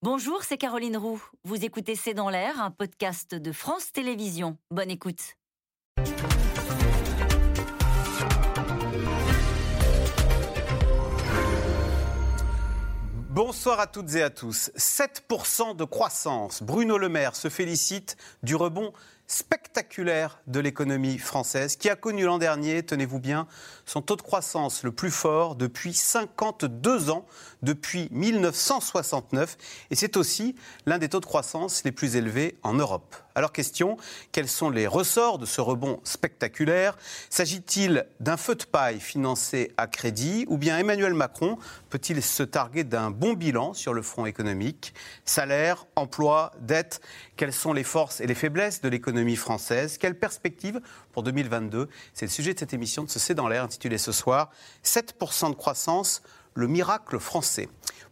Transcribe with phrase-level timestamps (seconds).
[0.00, 1.20] Bonjour, c'est Caroline Roux.
[1.42, 4.56] Vous écoutez C'est dans l'air, un podcast de France Télévisions.
[4.70, 5.34] Bonne écoute.
[13.28, 14.70] Bonsoir à toutes et à tous.
[14.76, 16.62] 7% de croissance.
[16.62, 18.92] Bruno Le Maire se félicite du rebond
[19.28, 23.46] spectaculaire de l'économie française qui a connu l'an dernier, tenez-vous bien,
[23.84, 27.26] son taux de croissance le plus fort depuis 52 ans,
[27.62, 29.58] depuis 1969.
[29.90, 30.56] Et c'est aussi
[30.86, 33.14] l'un des taux de croissance les plus élevés en Europe.
[33.38, 33.96] Alors question,
[34.32, 36.98] quels sont les ressorts de ce rebond spectaculaire
[37.30, 41.56] S'agit-il d'un feu de paille financé à crédit ou bien Emmanuel Macron
[41.88, 44.92] peut-il se targuer d'un bon bilan sur le front économique
[45.24, 47.00] Salaire, emploi, dette,
[47.36, 50.80] quelles sont les forces et les faiblesses de l'économie française Quelles perspectives
[51.12, 54.10] pour 2022 C'est le sujet de cette émission de ce C'est dans l'air intitulée ce
[54.10, 54.50] soir
[54.82, 56.22] 7% de croissance,
[56.54, 57.68] le miracle français.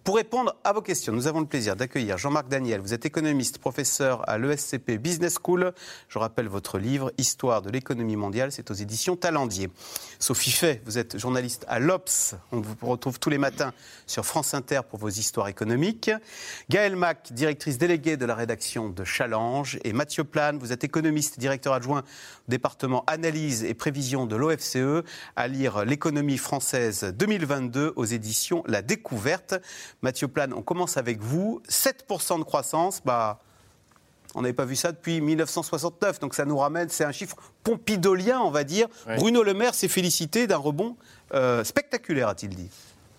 [0.06, 2.80] Pour répondre à vos questions, nous avons le plaisir d'accueillir Jean-Marc Daniel.
[2.80, 5.72] Vous êtes économiste, professeur à l'ESCP Business School.
[6.08, 9.68] Je rappelle votre livre Histoire de l'économie mondiale, c'est aux éditions Talendier.
[10.20, 12.36] Sophie Fay, vous êtes journaliste à l'Obs.
[12.52, 13.72] On vous retrouve tous les matins
[14.06, 16.12] sur France Inter pour vos histoires économiques.
[16.70, 19.76] Gaëlle Mac, directrice déléguée de la rédaction de Challenge.
[19.82, 25.02] Et Mathieu Plane, vous êtes économiste, directeur adjoint au département analyse et prévision de l'OFCE,
[25.34, 29.56] à lire L'économie française 2022 aux éditions La Découverte.
[30.02, 31.62] Mathieu Plane, on commence avec vous.
[31.68, 33.40] 7% de croissance, bah,
[34.34, 38.40] on n'avait pas vu ça depuis 1969, donc ça nous ramène, c'est un chiffre pompidolien,
[38.40, 38.86] on va dire.
[39.16, 40.96] Bruno Le Maire s'est félicité d'un rebond
[41.34, 42.70] euh, spectaculaire, a-t-il dit?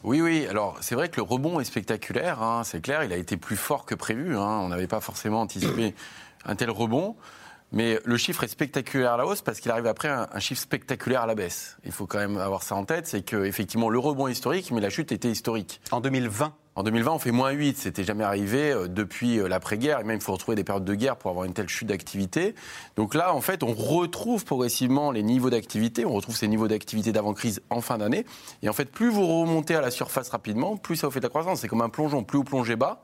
[0.04, 0.46] Oui, oui.
[0.48, 3.04] Alors, c'est vrai que le rebond est spectaculaire, hein, c'est clair.
[3.04, 4.38] Il a été plus fort que prévu.
[4.38, 4.60] Hein.
[4.62, 5.96] On n'avait pas forcément anticipé
[6.46, 7.16] un tel rebond.
[7.74, 10.62] Mais le chiffre est spectaculaire à la hausse parce qu'il arrive après un, un, chiffre
[10.62, 11.78] spectaculaire à la baisse.
[11.84, 14.80] Il faut quand même avoir ça en tête, c'est qu'effectivement le rebond est historique, mais
[14.80, 15.82] la chute était historique.
[15.92, 17.76] En 2020 en 2020, on fait moins 8.
[17.76, 20.00] C'était jamais arrivé euh, depuis euh, l'après-guerre.
[20.00, 22.54] Et même, il faut retrouver des périodes de guerre pour avoir une telle chute d'activité.
[22.96, 26.06] Donc là, en fait, on retrouve progressivement les niveaux d'activité.
[26.06, 28.28] On retrouve ces niveaux d'activité d'avant-crise en fin d'année.
[28.62, 31.26] Et en fait, plus vous remontez à la surface rapidement, plus ça vous fait de
[31.26, 31.62] la croissance.
[31.62, 32.24] C'est comme un plongeon.
[32.24, 33.02] Plus vous plongez bas,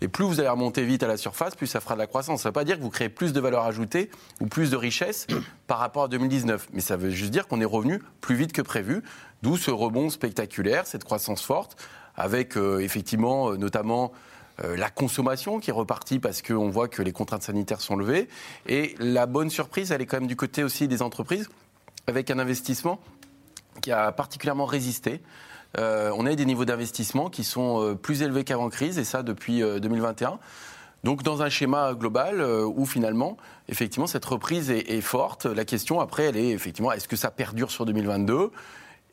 [0.00, 2.42] et plus vous allez remonter vite à la surface, plus ça fera de la croissance.
[2.42, 4.08] Ça ne veut pas dire que vous créez plus de valeur ajoutée
[4.40, 5.26] ou plus de richesse
[5.66, 6.68] par rapport à 2019.
[6.72, 9.02] Mais ça veut juste dire qu'on est revenu plus vite que prévu.
[9.42, 11.76] D'où ce rebond spectaculaire, cette croissance forte,
[12.16, 14.12] avec euh, effectivement euh, notamment
[14.64, 18.28] euh, la consommation qui est repartie parce qu'on voit que les contraintes sanitaires sont levées.
[18.66, 21.48] Et la bonne surprise, elle est quand même du côté aussi des entreprises,
[22.06, 23.00] avec un investissement
[23.82, 25.20] qui a particulièrement résisté.
[25.76, 30.38] on a des niveaux d'investissement qui sont plus élevés qu'avant crise, et ça depuis 2021.
[31.04, 33.36] Donc dans un schéma global où finalement,
[33.68, 35.44] effectivement, cette reprise est, est, forte.
[35.44, 38.50] La question après, elle est effectivement, est-ce que ça perdure sur 2022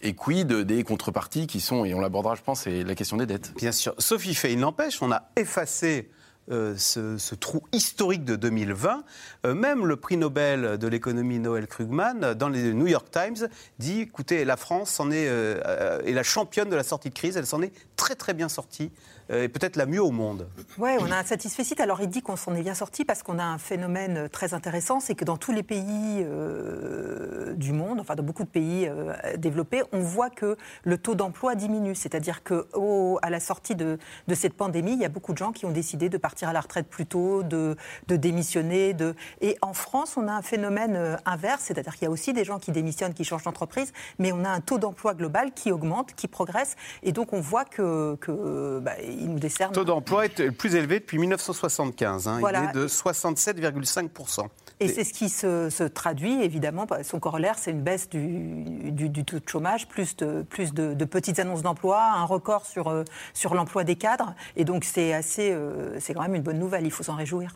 [0.04, 3.26] et quid des contreparties qui sont, et on l'abordera, je pense, c'est la question des
[3.26, 3.54] dettes.
[3.56, 3.96] Bien sûr.
[3.98, 6.10] Sophie fait, il n'empêche, on a effacé
[6.52, 9.06] euh, ce, trou historique de 2020.
[9.46, 13.48] Euh, même le prix Nobel de l'économie Noël Krugman, dans les New York Times,
[13.80, 17.38] dit écoutez, la France en est, euh, est la championne de la sortie de crise,
[17.38, 18.92] elle s'en est très très bien sortie
[19.34, 20.48] et peut-être la mieux au monde.
[20.78, 23.40] Oui, on a un satisfait Alors il dit qu'on s'en est bien sorti parce qu'on
[23.40, 28.16] a un phénomène très intéressant, c'est que dans tous les pays euh, du monde, enfin
[28.16, 31.96] dans beaucoup de pays euh, développés, on voit que le taux d'emploi diminue.
[31.96, 35.66] C'est-à-dire qu'à la sortie de, de, cette pandémie, il y a beaucoup de gens qui
[35.66, 37.76] ont décidé de partir à la retraite plus tôt, de,
[38.08, 38.94] de démissionner.
[38.94, 39.16] De...
[39.42, 42.60] Et en France, on a un phénomène inverse, c'est-à-dire qu'il y a aussi des gens
[42.60, 46.28] qui démissionnent, qui changent d'entreprise, mais on a un taux d'emploi global qui augmente, qui
[46.28, 46.76] progresse.
[47.04, 49.72] Et donc on voit que, que bah, il nous décerne.
[49.72, 52.28] Le taux d'emploi est le plus élevé depuis 1975.
[52.28, 52.40] Hein.
[52.42, 54.48] Il est de 67,5%.
[54.80, 59.40] Et, c'est ce qui se, traduit, évidemment, son corollaire, c'est une baisse du, du, taux
[59.40, 63.84] de chômage, plus de, plus de, petites annonces d'emploi, un record sur, euh, sur l'emploi
[63.84, 64.34] des cadres.
[64.56, 67.56] Et donc, c'est assez, euh, c'est quand même une bonne nouvelle, il faut s'en réjouir.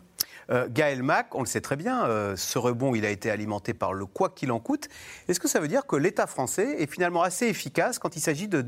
[0.50, 3.74] Euh, Gaël Mac, on le sait très bien, euh, ce rebond, il a été alimenté
[3.74, 4.88] par le quoi qu'il en coûte.
[5.28, 8.48] Est-ce que ça veut dire que l'État français est finalement assez efficace quand il s'agit
[8.48, 8.64] de,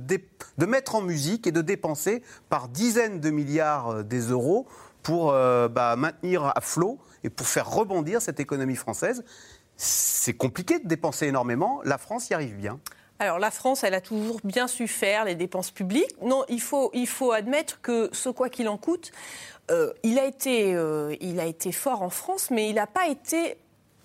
[0.67, 4.67] mettre en musique et de dépenser par dizaines de milliards euh, des euros
[5.03, 9.25] pour bah, maintenir à flot et pour faire rebondir cette économie française?
[9.78, 11.81] C'est compliqué de dépenser énormément.
[11.84, 12.78] La France y arrive bien.
[13.21, 16.17] Alors la France, elle a toujours bien su faire les dépenses publiques.
[16.22, 19.13] Non, il faut, admettre que ce quoi qu'il en coûte,
[19.71, 23.09] euh, il, a été, euh, il a été fort en France, mais il n'a pas
[23.09, 23.59] été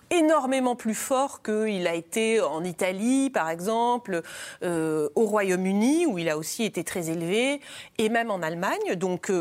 [0.10, 4.22] énormément plus fort qu'il a été en Italie, par exemple,
[4.64, 7.62] euh, au Royaume-Uni, où il a aussi été très élevé,
[7.98, 8.96] et même en Allemagne.
[8.96, 9.32] Donc,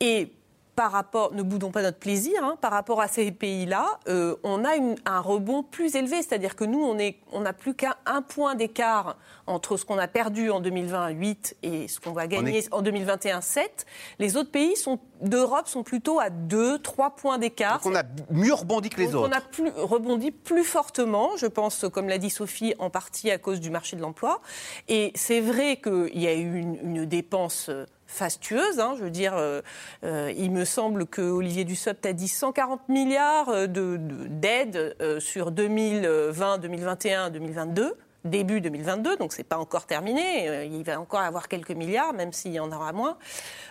[0.00, 0.32] et
[0.78, 4.64] par rapport, ne boudons pas notre plaisir, hein, par rapport à ces pays-là, euh, on
[4.64, 6.18] a une, un rebond plus élevé.
[6.22, 7.96] C'est-à-dire que nous, on n'a on plus qu'un
[8.28, 9.16] point d'écart
[9.48, 13.40] entre ce qu'on a perdu en 2020, 8, et ce qu'on va gagner en 2021,
[13.40, 13.86] 7.
[14.20, 14.74] Les autres pays
[15.20, 17.80] d'Europe sont plutôt à 2, 3 points d'écart.
[17.80, 19.28] Donc on a mieux rebondi que les autres.
[19.28, 23.38] On a plus, rebondi plus fortement, je pense, comme l'a dit Sophie, en partie à
[23.38, 24.42] cause du marché de l'emploi.
[24.86, 28.80] Et c'est vrai qu'il y a eu une, une dépense euh, fastueuse.
[28.80, 29.60] Hein, je veux dire, euh,
[30.02, 35.52] euh, il me semble que Olivier Dussopt a dit 140 milliards euh, d'aides de, sur
[35.52, 40.66] 2020, 2021, 2022 début 2022, donc c'est pas encore terminé.
[40.66, 43.16] Il va encore avoir quelques milliards, même s'il y en aura moins.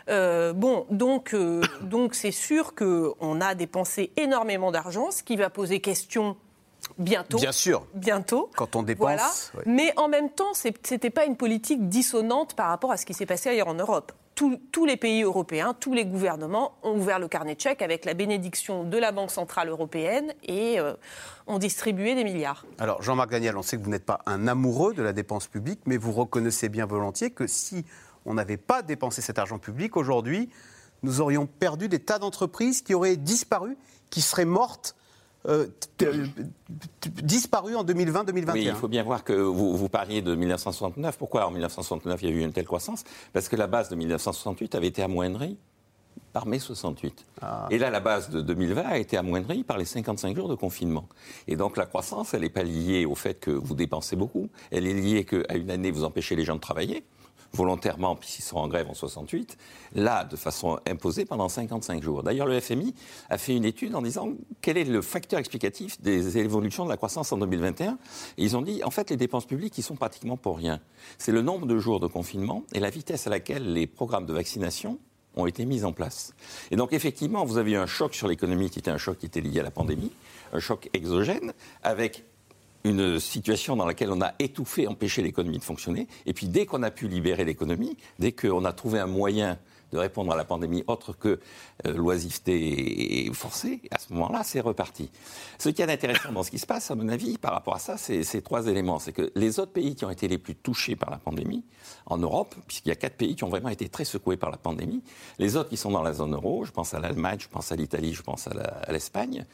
[0.09, 1.35] Euh, bon, donc
[1.81, 6.37] donc c'est sûr qu'on a dépensé énormément d'argent, ce qui va poser question
[6.97, 7.37] bientôt.
[7.37, 7.85] Bien sûr.
[7.93, 8.49] Bientôt.
[8.55, 9.51] Quand on dépense.
[9.65, 13.25] Mais en même temps, c'était pas une politique dissonante par rapport à ce qui s'est
[13.25, 14.13] passé ailleurs en Europe
[14.71, 18.13] tous les pays européens, tous les gouvernements ont ouvert le carnet de chèques avec la
[18.13, 20.93] bénédiction de la Banque Centrale Européenne et euh,
[21.47, 22.65] ont distribué des milliards.
[22.77, 25.79] Alors Jean-Marc Daniel, on sait que vous n'êtes pas un amoureux de la dépense publique,
[25.85, 27.83] mais vous reconnaissez bien volontiers que si
[28.25, 30.49] on n'avait pas dépensé cet argent public, aujourd'hui,
[31.01, 33.75] nous aurions perdu des tas d'entreprises qui auraient disparu,
[34.09, 34.95] qui seraient mortes
[37.23, 38.51] disparu en 2020-2021.
[38.53, 41.17] Oui, il faut bien voir que vous, vous, parliez de 1969.
[41.17, 43.03] Pourquoi en 1969 il y a eu une telle croissance?
[43.33, 45.57] Parce que la base de 1968 avait été amoindrie
[46.33, 47.25] par mai 68.
[47.41, 47.67] Ah.
[47.71, 51.07] Et là, la base de 2020 a été amoindrie par les 55 jours de confinement.
[51.47, 54.85] Et donc la croissance, elle n'est pas liée au fait que vous dépensez beaucoup, elle
[54.85, 57.03] est liée qu'à une année, vous empêchez les gens de travailler
[57.53, 59.57] volontairement, puisqu'ils sont en grève en 68,
[59.95, 62.23] là, de façon imposée pendant 55 jours.
[62.23, 62.93] D'ailleurs, le FMI
[63.29, 64.29] a fait une étude en disant
[64.61, 67.97] quel est le facteur explicatif des évolutions de la croissance en 2021.
[68.37, 70.79] Et ils ont dit, en fait, les dépenses publiques, ils sont pratiquement pour rien.
[71.17, 74.33] C'est le nombre de jours de confinement et la vitesse à laquelle les programmes de
[74.33, 74.99] vaccination
[75.35, 76.33] ont été mis en place.
[76.71, 79.27] Et donc, effectivement, vous avez eu un choc sur l'économie qui était un choc qui
[79.27, 80.11] était lié à la pandémie,
[80.51, 81.53] un choc exogène,
[81.83, 82.25] avec
[82.83, 86.07] une situation dans laquelle on a étouffé, empêché l'économie de fonctionner.
[86.25, 89.57] Et puis dès qu'on a pu libérer l'économie, dès qu'on a trouvé un moyen
[89.91, 91.39] de répondre à la pandémie autre que
[91.85, 95.09] euh, l'oisiveté forcée, à ce moment-là, c'est reparti.
[95.57, 97.79] Ce qui est intéressant dans ce qui se passe, à mon avis, par rapport à
[97.79, 98.99] ça, c'est ces trois éléments.
[98.99, 101.63] C'est que les autres pays qui ont été les plus touchés par la pandémie,
[102.05, 104.57] en Europe, puisqu'il y a quatre pays qui ont vraiment été très secoués par la
[104.57, 105.03] pandémie,
[105.39, 107.75] les autres qui sont dans la zone euro, je pense à l'Allemagne, je pense à
[107.75, 109.45] l'Italie, je pense à l'Espagne,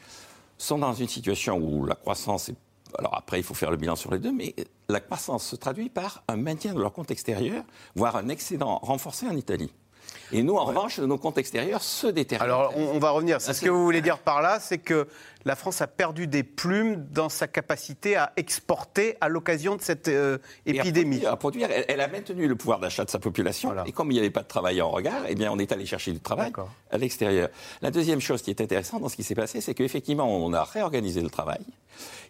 [0.58, 2.56] sont dans une situation où la croissance est
[2.98, 4.54] alors après, il faut faire le bilan sur les deux, mais
[4.88, 7.64] la croissance se traduit par un maintien de leur compte extérieur,
[7.94, 9.72] voire un excédent renforcé en Italie.
[10.32, 12.44] Et nous, en revanche, nos comptes extérieurs se détériorent.
[12.44, 13.40] Alors, on, va revenir.
[13.40, 15.06] Ce que vous voulez dire par là, c'est que
[15.44, 20.08] la France a perdu des plumes dans sa capacité à exporter à l'occasion de cette
[20.08, 21.26] euh, épidémie.
[21.26, 23.72] À produire, elle, a maintenu le pouvoir d'achat de sa population.
[23.84, 25.86] Et comme il n'y avait pas de travail en regard, eh bien, on est allé
[25.86, 26.52] chercher du travail
[26.90, 27.48] à l'extérieur.
[27.82, 30.64] La deuxième chose qui est intéressante dans ce qui s'est passé, c'est qu'effectivement, on a
[30.64, 31.60] réorganisé le travail.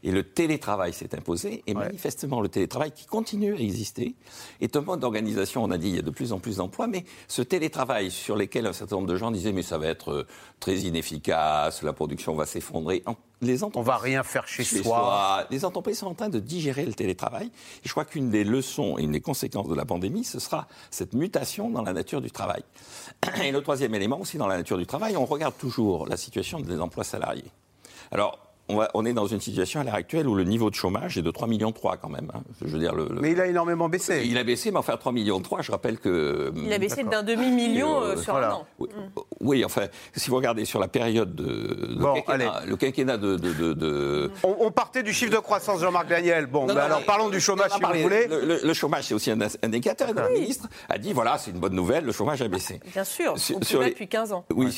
[0.03, 1.63] Et le télétravail s'est imposé.
[1.67, 4.15] Et manifestement, le télétravail, qui continue à exister,
[4.61, 5.65] est un mode d'organisation.
[5.65, 8.37] On a dit il y a de plus en plus d'emplois, mais ce télétravail sur
[8.37, 10.27] lequel un certain nombre de gens disaient mais ça va être euh,
[10.61, 13.03] très inefficace, la production va s'effondrer
[13.45, 15.47] les On va rien faire chez, soi.
[15.51, 17.47] Les entreprises sont en train de digérer le télétravail.
[17.47, 20.67] Et je crois qu'une des leçons et une des conséquences de la pandémie, ce sera
[20.91, 22.63] cette mutation dans la nature du travail.
[23.43, 26.61] Et le troisième élément aussi dans la nature du travail, on regarde toujours la situation
[26.61, 27.51] des emplois salariés.
[28.11, 31.23] Alors, on, est dans une situation à l'heure actuelle où le niveau de chômage est
[31.23, 32.31] de 3,3 millions quand même.
[32.35, 32.41] Hein.
[32.63, 34.23] Je veux dire, le, Mais il a énormément baissé.
[34.25, 36.53] Il a baissé, mais enfin 3,3 millions, je rappelle que...
[36.57, 38.67] Il a baissé d'un demi-million euh, sur un an.
[39.41, 39.83] Oui, enfin,
[40.15, 41.45] si vous regardez sur la période de...
[41.45, 43.37] le, quinquennat, de...
[43.37, 46.47] de, On, partait du chiffre de croissance, Jean-Marc Daniel.
[46.47, 48.29] Bon, alors parlons du chômage, si vous voulez.
[48.29, 50.13] Le, chômage, c'est aussi un indicateur.
[50.15, 52.81] Le ministre a dit, voilà, c'est une bonne nouvelle, le chômage a baissé.
[52.93, 53.91] Bien sûr, sur, on les...
[53.91, 54.45] depuis 15 ans.
[54.51, 54.73] Oui,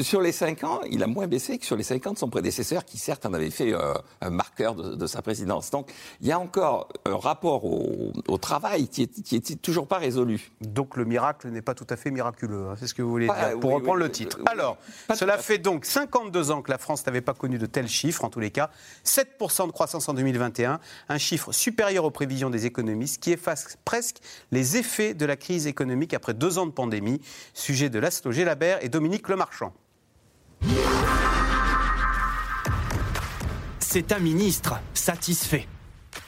[0.00, 2.28] sur, les 5 ans, il a moins baissé que sur les 5 ans de son
[2.28, 5.70] prédécesseur, qui certes en avait fait euh, un marqueur de, sa présidence.
[5.70, 10.52] Donc il y a encore un rapport au, travail qui est, toujours pas résolu.
[10.60, 13.26] Donc le miracle n'est pas tout à fait miraculeux, hein, c'est ce que vous voulez
[13.26, 14.38] dire, pour reprendre le titre.
[14.46, 14.76] Alors,
[15.14, 18.30] cela fait donc 52 ans que la France n'avait pas connu de tels chiffres, en
[18.30, 18.70] tous les cas.
[19.04, 24.18] 7% de croissance en 2021, un chiffre supérieur aux prévisions des économistes qui efface presque
[24.52, 27.20] les effets de la crise économique après deux ans de pandémie.
[27.54, 29.72] Sujet de Laszlo Gélabert et Dominique Lemarchand.
[33.96, 35.66] C'est un ministre satisfait.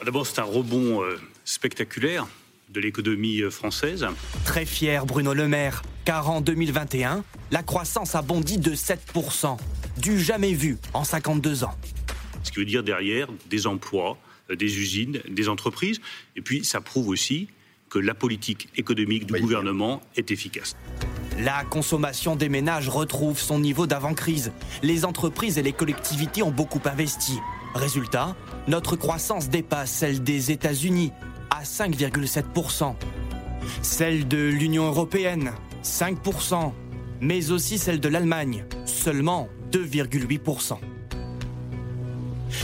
[0.03, 2.25] D'abord, c'est un rebond euh, spectaculaire
[2.69, 4.07] de l'économie euh, française.
[4.43, 9.59] Très fier Bruno Le Maire, car en 2021, la croissance a bondi de 7%,
[9.99, 11.75] du jamais vu en 52 ans.
[12.41, 14.17] Ce qui veut dire derrière des emplois,
[14.49, 16.01] euh, des usines, des entreprises,
[16.35, 17.49] et puis ça prouve aussi
[17.91, 20.75] que la politique économique du gouvernement est efficace.
[21.37, 24.51] La consommation des ménages retrouve son niveau d'avant-crise.
[24.81, 27.37] Les entreprises et les collectivités ont beaucoup investi.
[27.75, 28.35] Résultat,
[28.67, 31.11] notre croissance dépasse celle des États-Unis
[31.49, 32.95] à 5,7%.
[33.81, 35.51] Celle de l'Union européenne,
[35.83, 36.71] 5%,
[37.21, 40.77] mais aussi celle de l'Allemagne, seulement 2,8%.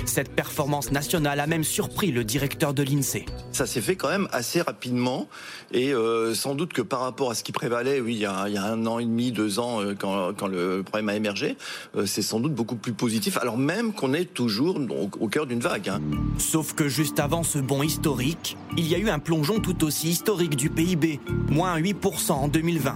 [0.05, 3.25] Cette performance nationale a même surpris le directeur de l'INSEE.
[3.51, 5.27] Ça s'est fait quand même assez rapidement
[5.71, 8.63] et euh, sans doute que par rapport à ce qui prévalait, oui, il y a,
[8.63, 11.57] un an et demi, deux ans, euh, quand, le problème a émergé,
[11.95, 14.79] euh, c'est sans doute beaucoup plus positif, alors même qu'on est toujours
[15.19, 15.89] au, cœur d'une vague.
[15.89, 16.01] Hein.
[16.37, 20.09] Sauf que juste avant ce bond historique, il y a eu un plongeon tout aussi
[20.09, 22.95] historique du PIB, moins 8% en 2020.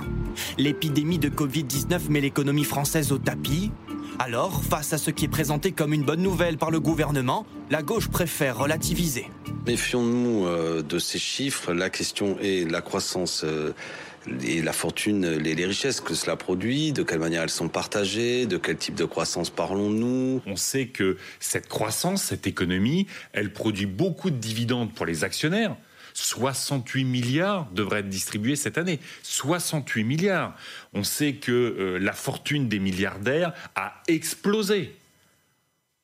[0.58, 3.72] L'épidémie de Covid-19 met l'économie française au tapis
[4.20, 7.82] alors, face à ce qui est présenté comme une bonne nouvelle par le gouvernement, la
[7.82, 9.28] gauche préfère relativiser.
[9.66, 11.72] Méfions-nous euh, de ces chiffres.
[11.72, 13.72] La question est la croissance euh,
[14.44, 18.58] et la fortune, les, richesses que cela produit, de quelle manière elles sont partagées, de
[18.58, 20.42] quel type de croissance parlons-nous?
[20.46, 25.78] On sait que cette croissance, cette économie, elle produit beaucoup de dividendes pour les actionnaires.
[26.20, 29.00] 68 milliards devraient être distribués cette année.
[29.24, 30.56] 68 milliards.
[30.94, 34.96] On sait que euh, la fortune des milliardaires a explosé.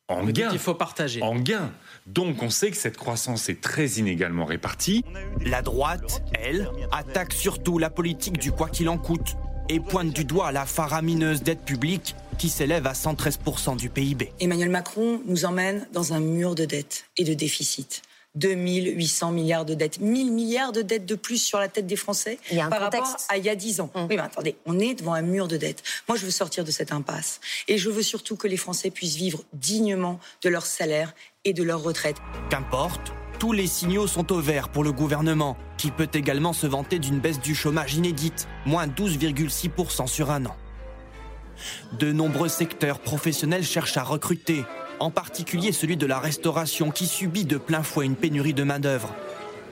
[0.07, 0.49] En gain.
[0.53, 1.21] Il faut partager.
[1.21, 1.71] En gain.
[2.05, 5.03] Donc on sait que cette croissance est très inégalement répartie.
[5.43, 9.35] La droite, elle, attaque surtout la politique du quoi qu'il en coûte
[9.67, 14.31] et pointe du doigt la faramineuse dette publique qui s'élève à 113% du PIB.
[14.39, 18.03] Emmanuel Macron nous emmène dans un mur de dette et de déficit.
[18.35, 22.37] 2800 milliards de dettes, 1000 milliards de dettes de plus sur la tête des Français
[22.69, 23.89] par rapport à il y a 10 ans.
[23.95, 24.07] Hum.
[24.09, 25.83] Oui, mais attendez, on est devant un mur de dettes.
[26.07, 27.39] Moi, je veux sortir de cette impasse.
[27.67, 31.13] Et je veux surtout que les Français puissent vivre dignement de leur salaire
[31.43, 32.17] et de leur retraite.
[32.49, 36.99] Qu'importe, tous les signaux sont au vert pour le gouvernement, qui peut également se vanter
[36.99, 40.55] d'une baisse du chômage inédite, moins 12,6% sur un an.
[41.99, 44.65] De nombreux secteurs professionnels cherchent à recruter,
[44.99, 49.13] en particulier celui de la restauration qui subit de plein fouet une pénurie de main-d'œuvre.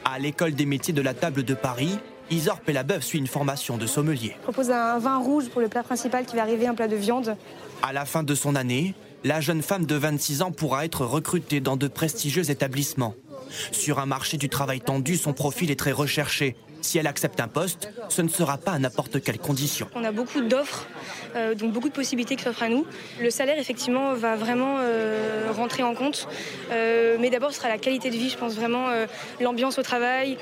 [0.06, 1.98] À l'école des métiers de la table de Paris,
[2.30, 4.36] Isor Pellabeuf suit une formation de sommelier.
[4.40, 6.96] Je propose un vin rouge pour le plat principal qui va arriver, un plat de
[6.96, 7.36] viande.
[7.82, 11.62] À la fin de son année, la jeune femme de 26 ans pourra être recrutée
[11.62, 13.16] dans de prestigieux établissements.
[13.72, 16.56] Sur un marché du travail tendu, son profil est très recherché.
[16.84, 19.88] Si elle accepte un poste, ce ne sera pas à n'importe quelle condition.
[19.96, 20.86] On a beaucoup d'offres,
[21.38, 22.86] euh, donc beaucoup de possibilités qui s'offrent à nous.
[23.22, 26.28] Le salaire, effectivement, va vraiment euh, rentrer en compte.
[26.72, 28.88] Euh, mais d'abord, ce sera la qualité de vie, je pense vraiment,
[29.40, 30.38] l'ambiance au travail,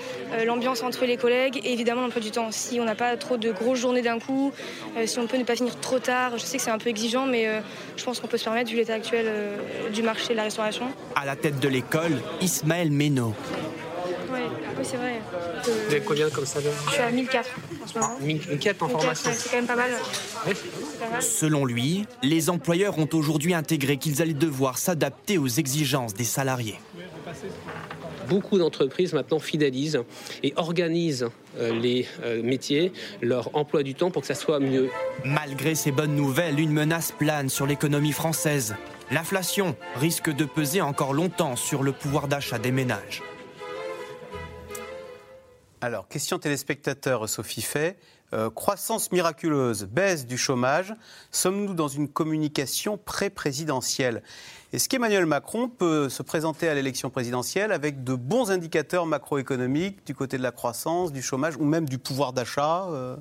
[0.45, 2.51] l'ambiance entre les collègues et évidemment l'emploi du temps.
[2.51, 4.51] Si on n'a pas trop de grosses journées d'un coup,
[5.05, 7.27] si on peut ne pas finir trop tard, je sais que c'est un peu exigeant,
[7.27, 7.47] mais
[7.97, 9.27] je pense qu'on peut se permettre vu l'état actuel
[9.93, 10.85] du marché de la restauration.
[11.15, 12.89] À la tête de l'école, Ismaël
[14.31, 15.21] Oui, c'est vrai.
[15.63, 17.49] Vous avez combien comme salaire Je suis à 1004
[17.83, 18.17] en ce moment.
[18.21, 19.91] 1004 en formation C'est quand même pas mal.
[21.19, 26.79] Selon lui, les employeurs ont aujourd'hui intégré qu'ils allaient devoir s'adapter aux exigences des salariés.
[28.29, 30.03] Beaucoup d'entreprises maintenant fidélisent
[30.41, 34.89] et organisent euh, les euh, métiers, leur emploi du temps pour que ça soit mieux.
[35.25, 38.75] Malgré ces bonnes nouvelles, une menace plane sur l'économie française.
[39.11, 43.21] L'inflation risque de peser encore longtemps sur le pouvoir d'achat des ménages.
[45.83, 47.95] Alors, question téléspectateur, Sophie Fay.
[48.33, 50.93] Euh, croissance miraculeuse, baisse du chômage.
[51.31, 54.21] Sommes-nous dans une communication pré-présidentielle?
[54.73, 60.13] Est-ce qu'Emmanuel Macron peut se présenter à l'élection présidentielle avec de bons indicateurs macroéconomiques du
[60.13, 63.17] côté de la croissance, du chômage ou même du pouvoir d'achat euh?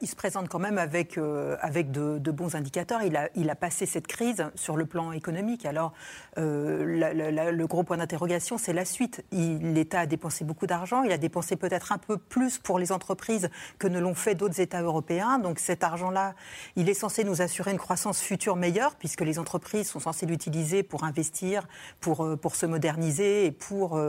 [0.00, 3.02] Il se présente quand même avec, euh, avec de, bons indicateurs.
[3.02, 5.64] Il a, il a passé cette crise sur le plan économique.
[5.64, 5.92] Alors,
[6.38, 9.24] euh, le gros point d'interrogation, c'est la suite.
[9.32, 11.02] L'État a dépensé beaucoup d'argent.
[11.04, 14.60] Il a dépensé peut-être un peu plus pour les entreprises que ne l'ont fait d'autres
[14.60, 15.38] États européens.
[15.38, 16.34] Donc, cet argent-là,
[16.74, 20.82] il est censé nous assurer une croissance future meilleure, puisque les entreprises sont censées l'utiliser
[20.82, 21.68] pour investir,
[22.00, 24.00] pour, euh, pour se moderniser et pour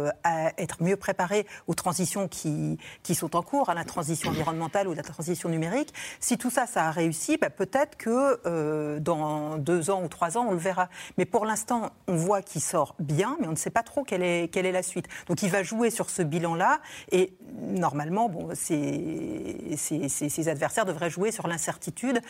[0.57, 4.93] être mieux préparées aux transitions qui, qui sont en cours, à la transition environnementale ou
[4.93, 5.66] la transition numérique
[6.19, 10.38] si tout ça, ça a réussi, bah, peut-être que euh, dans deux ans ou trois
[10.38, 10.89] ans, on le verra.
[11.17, 14.24] Mais pour l'instant, on voit qu'il sort bien, mais on ne sait pas trop quelle
[14.24, 15.07] est, quelle est la suite.
[15.27, 16.79] Donc il va jouer sur ce bilan-là,
[17.12, 22.21] et normalement, bon, ses, ses adversaires devraient jouer sur l'incertitude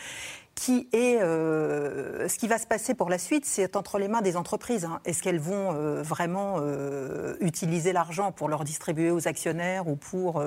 [0.58, 4.22] qui est euh, ce qui va se passer pour la suite, c'est entre les mains
[4.22, 4.84] des entreprises.
[4.84, 5.00] Hein.
[5.04, 10.42] Est-ce qu'elles vont euh, vraiment euh, utiliser l'argent pour leur distribuer aux actionnaires ou pour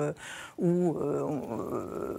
[0.58, 0.96] ou,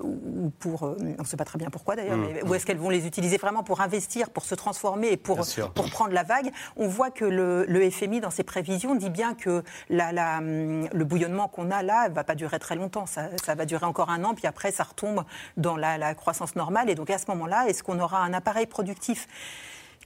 [0.02, 2.28] ou pour, on ne sait pas très bien pourquoi d'ailleurs, Mmh.
[2.34, 5.40] mais où est-ce qu'elles vont les utiliser vraiment pour investir, pour se transformer et pour,
[5.74, 6.52] pour prendre la vague?
[6.76, 10.88] On voit que le, le FMI, dans ses prévisions, dit bien que la, la, hum,
[10.92, 13.06] le bouillonnement qu'on a là va pas durer très longtemps.
[13.06, 15.24] Ça, ça, va durer encore un an, puis après, ça retombe
[15.58, 16.90] dans la, la croissance normale.
[16.90, 19.28] Et donc, à ce moment-là, est-ce qu'on aura un appareil productif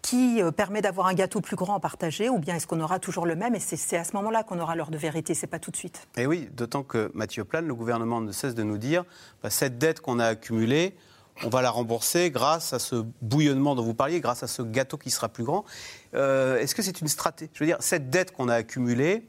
[0.02, 3.00] qui euh, permet d'avoir un gâteau plus grand à partager, ou bien est-ce qu'on aura
[3.00, 5.60] toujours le même Et c'est à ce moment-là qu'on aura l'heure de vérité, c'est pas
[5.60, 6.08] tout de suite.
[6.18, 9.04] Et oui, d'autant que Mathieu Plane, le gouvernement ne cesse de nous dire,
[9.44, 10.96] bah, cette dette qu'on a accumulée,
[11.44, 14.98] on va la rembourser grâce à ce bouillonnement dont vous parliez, grâce à ce gâteau
[14.98, 15.66] qui sera plus grand.
[16.16, 17.52] Euh, Est-ce que c'est une stratégie?
[17.54, 19.28] Je veux dire, cette dette qu'on a accumulée,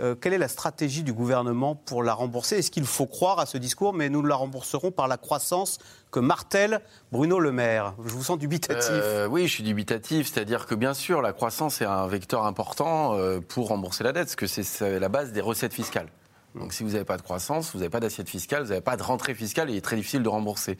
[0.00, 2.58] euh, quelle est la stratégie du gouvernement pour la rembourser?
[2.58, 5.78] Est-ce qu'il faut croire à ce discours, mais nous la rembourserons par la croissance
[6.10, 6.80] que martèle
[7.12, 7.94] Bruno Le Maire?
[8.04, 8.88] Je vous sens dubitatif.
[8.90, 10.32] Euh, oui, je suis dubitatif.
[10.32, 14.24] C'est-à-dire que bien sûr, la croissance est un vecteur important euh, pour rembourser la dette,
[14.24, 16.08] parce que c'est la base des recettes fiscales.
[16.54, 18.96] Donc si vous n'avez pas de croissance, vous n'avez pas d'assiette fiscale, vous n'avez pas
[18.96, 20.78] de rentrée fiscale, et il est très difficile de rembourser.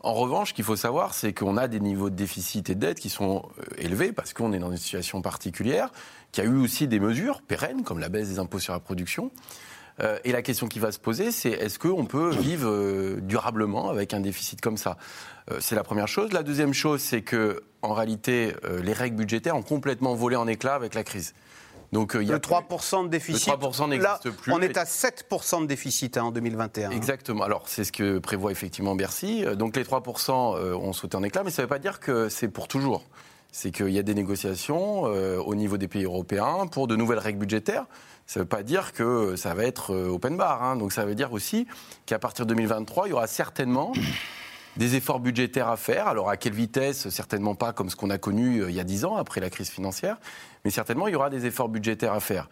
[0.00, 2.80] En revanche, ce qu'il faut savoir, c'est qu'on a des niveaux de déficit et de
[2.80, 3.48] dette qui sont
[3.78, 5.90] élevés parce qu'on est dans une situation particulière,
[6.32, 8.80] qu'il y a eu aussi des mesures pérennes, comme la baisse des impôts sur la
[8.80, 9.30] production.
[10.00, 13.90] Euh, et la question qui va se poser, c'est est-ce qu'on peut vivre euh, durablement
[13.90, 14.96] avec un déficit comme ça?
[15.50, 16.32] Euh, C'est la première chose.
[16.32, 20.74] La deuxième chose, c'est que en réalité, les règles budgétaires ont complètement volé en éclats
[20.74, 21.32] avec la crise.
[21.92, 23.46] Donc, il y a le 3% de déficit.
[23.46, 24.52] Le 3% n'existe plus.
[24.52, 26.90] On est à 7% de déficit hein, en 2021.
[26.90, 27.44] Exactement.
[27.44, 29.44] Alors, c'est ce que prévoit effectivement Bercy.
[29.56, 32.28] Donc, les 3% euh, ont sauté en éclat, mais ça ne veut pas dire que
[32.28, 33.04] c'est pour toujours.
[33.50, 37.18] C'est qu'il y a des négociations euh, au niveau des pays européens pour de nouvelles
[37.18, 37.86] règles budgétaires.
[38.26, 40.62] Ça ne veut pas dire que ça va être euh, open bar.
[40.62, 40.76] hein.
[40.76, 41.66] Donc, ça veut dire aussi
[42.04, 43.92] qu'à partir de 2023, il y aura certainement
[44.78, 46.06] des efforts budgétaires à faire.
[46.06, 47.08] Alors à quelle vitesse?
[47.10, 49.50] Certainement pas comme ce qu'on a connu euh, il y a 10 ans après la
[49.50, 50.16] crise financière,
[50.64, 52.48] mais certainement il y aura des efforts budgétaires à faire.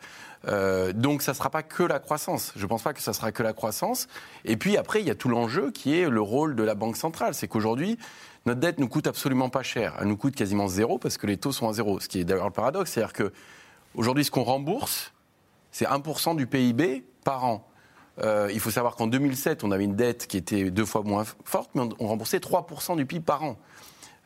[0.49, 2.52] Euh, donc ça ne sera pas que la croissance.
[2.56, 4.09] Je ne pense pas que ça sera que la croissance.
[4.45, 6.97] Et puis après, il y a tout l'enjeu qui est le rôle de la Banque
[6.97, 7.33] centrale.
[7.35, 7.97] C'est qu'aujourd'hui,
[8.45, 9.95] notre dette nous coûte absolument pas cher.
[10.00, 12.00] Elle nous coûte quasiment zéro parce que les taux sont à zéro.
[12.00, 13.33] Ce qui est d'ailleurs le paradoxe, c'est-à-dire que
[13.95, 15.12] aujourd'hui, ce qu'on rembourse,
[15.71, 17.68] c'est 1% du PIB par an.
[18.23, 21.25] Euh, il faut savoir qu'en 2007, on avait une dette qui était deux fois moins
[21.44, 23.56] forte, mais on, remboursait 3% du PIB par an.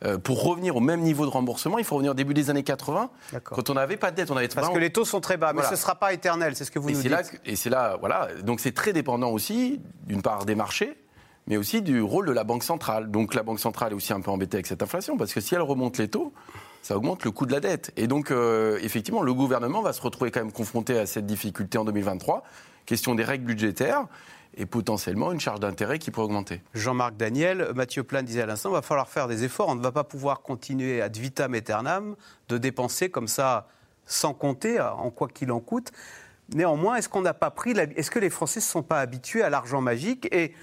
[0.03, 2.63] Euh, pour revenir au même niveau de remboursement, il faut revenir au début des années
[2.63, 3.11] 80,
[3.43, 4.31] quand on n'avait pas de dette.
[4.31, 5.69] On avait Parce que les taux sont très bas, mais Voilà.
[5.69, 7.11] ce ne sera pas éternel, c'est ce que vous et nous dites.
[7.11, 8.29] là, et c'est là, voilà.
[8.43, 10.97] Donc c'est très dépendant aussi, d'une part des marchés,
[11.45, 13.11] mais aussi du rôle de la Banque centrale.
[13.11, 15.53] Donc la Banque centrale est aussi un peu embêtée avec cette inflation, parce que si
[15.53, 16.33] elle remonte les taux,
[16.81, 17.91] ça augmente le coût de la dette.
[17.95, 21.77] Et donc, euh, effectivement, le gouvernement va se retrouver quand même confronté à cette difficulté
[21.77, 22.43] en 2023.
[22.85, 24.05] Question des règles budgétaires
[24.57, 26.61] et potentiellement une charge d'intérêt qui pourrait augmenter.
[26.73, 29.69] Jean-Marc Daniel, Mathieu Plan disait à l'instant, il va falloir faire des efforts.
[29.69, 32.15] On ne va pas pouvoir continuer ad vitam aeternam
[32.49, 33.67] de dépenser comme ça
[34.05, 35.91] sans compter, en quoi qu'il en coûte.
[36.53, 39.41] Néanmoins, est-ce qu'on n'a pas pris, est-ce que les Français ne se sont pas habitués
[39.41, 40.27] à l'argent magique?
[40.33, 40.53] Et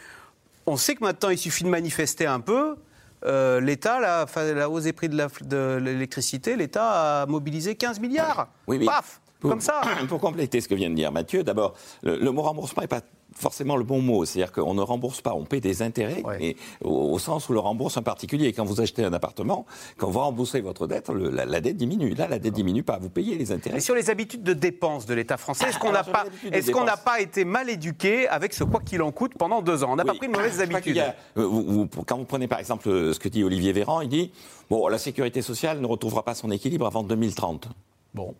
[0.66, 2.76] on sait que maintenant, il suffit de manifester un peu.
[3.24, 8.48] Euh, L'État, la, la hausse des prix de l'électricité, l'État a mobilisé 15 milliards.
[8.66, 8.84] Oui, oui.
[8.84, 9.80] Paf Pour- Comme ça.
[10.08, 13.02] Pour compléter ce que vient de dire Mathieu, d'abord, le, le mot remboursement n'est pas
[13.36, 14.24] forcément le bon mot.
[14.24, 17.60] C'est-à-dire qu'on ne rembourse pas, on paie des intérêts, mais au, au sens où le
[17.60, 18.52] rembourse un particulier.
[18.52, 19.64] Quand vous achetez un appartement,
[19.96, 22.14] quand vous remboursez votre dette, le- la, la dette diminue.
[22.14, 23.76] Là, la dette diminue pas, vous payez les intérêts.
[23.76, 26.84] Et sur les habitudes de dépenses de l'État français, est-ce qu'on n'a pas, est-ce qu'on
[26.84, 29.92] n'a pas été mal éduqué avec ce quoi qu'il en coûte pendant deux ans?
[29.92, 30.98] On n'a pas pris de mauvaises habitudes.
[30.98, 34.00] a- euh, vous- vous- quand vous prenez par exemple euh, ce que dit Olivier Véran,
[34.00, 34.32] il dit
[34.68, 37.68] bon, la sécurité sociale ne retrouvera pas son équilibre avant 2030.
[38.14, 38.34] Bon.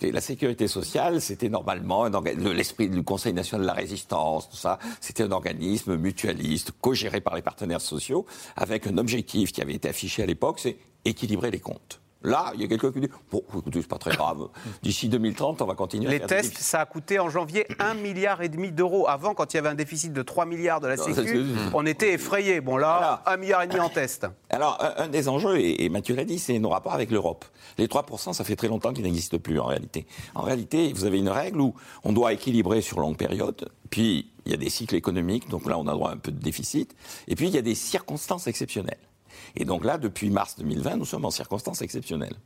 [0.00, 4.78] Et la sécurité sociale, c'était normalement l'esprit du Conseil national de la résistance, tout ça.
[5.00, 9.88] C'était un organisme mutualiste, co-géré par les partenaires sociaux, avec un objectif qui avait été
[9.88, 12.00] affiché à l'époque, c'est équilibrer les comptes.
[12.22, 14.48] Là, il y a quelqu'un qui dit bon, écoutez, c'est pas très grave.
[14.82, 16.08] D'ici 2030, on va continuer.
[16.08, 19.08] à Les faire des tests, ça a coûté en janvier 1 milliard et demi d'euros.
[19.08, 22.14] Avant, quand il y avait un déficit de 3 milliards de la Sécu, on était
[22.14, 22.60] effrayés.
[22.60, 24.26] Bon là, 1 milliard et demi en test.
[24.50, 27.44] Alors, un, un des enjeux, et, et Mathieu l'a dit, c'est nos rapports avec l'Europe.
[27.78, 30.06] Les 3%, ça fait très longtemps qu'ils n'existent plus en réalité.
[30.34, 34.50] En réalité, vous avez une règle où on doit équilibrer sur longue période, puis il
[34.52, 36.96] y a des cycles économiques, donc là on a droit à un peu de déficit,
[37.28, 38.98] et puis il y a des circonstances exceptionnelles.
[39.56, 42.36] Et donc là, depuis mars 2020, nous sommes en circonstances exceptionnelles.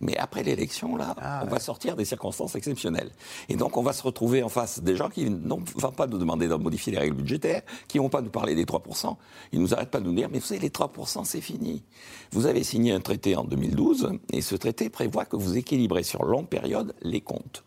[0.00, 3.10] Mais après l'élection, là, on va sortir des circonstances exceptionnelles.
[3.48, 6.18] Et donc, on va se retrouver en face des gens qui ne vont pas nous
[6.18, 9.16] demander de modifier les règles budgétaires, qui ne vont pas nous parler des 3%.
[9.52, 11.84] Ils nous arrêtent pas de nous dire, mais vous savez, les 3%, c'est fini.
[12.32, 16.24] Vous avez signé un traité en 2012, et ce traité prévoit que vous équilibrez sur
[16.24, 17.64] longue période les comptes.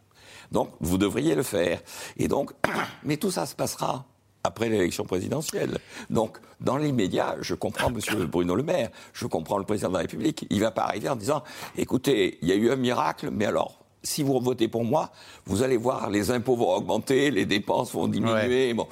[0.51, 1.81] Donc, vous devriez le faire.
[2.17, 2.51] Et donc,
[3.03, 4.05] mais tout ça se passera
[4.45, 5.79] après l'élection présidentielle.
[6.09, 8.25] Donc, dans l'immédiat, je comprends M.
[8.31, 10.45] Bruno Le Maire, je comprends le président de la République.
[10.49, 11.43] Il ne va pas arriver en disant,
[11.77, 15.11] écoutez, il y a eu un miracle, mais alors, si vous votez pour moi,
[15.45, 18.73] vous allez voir, les impôts vont augmenter, les dépenses vont diminuer.
[18.73, 18.87] Bon.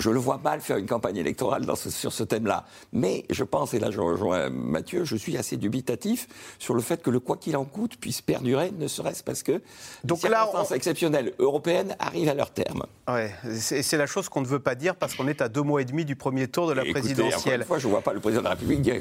[0.00, 2.64] Je le vois mal faire une campagne électorale dans ce, sur ce thème-là.
[2.92, 6.26] Mais je pense, et là je rejoins Mathieu, je suis assez dubitatif
[6.58, 9.62] sur le fait que le quoi qu'il en coûte puisse perdurer, ne serait-ce parce que
[10.04, 12.84] Donc les circonstances exceptionnelles européennes arrivent à leur terme.
[13.08, 15.82] Ouais, c'est la chose qu'on ne veut pas dire parce qu'on est à deux mois
[15.82, 17.60] et demi du premier tour de la présidentielle.
[17.60, 19.00] Une fois, je ne vois pas le président de la République dire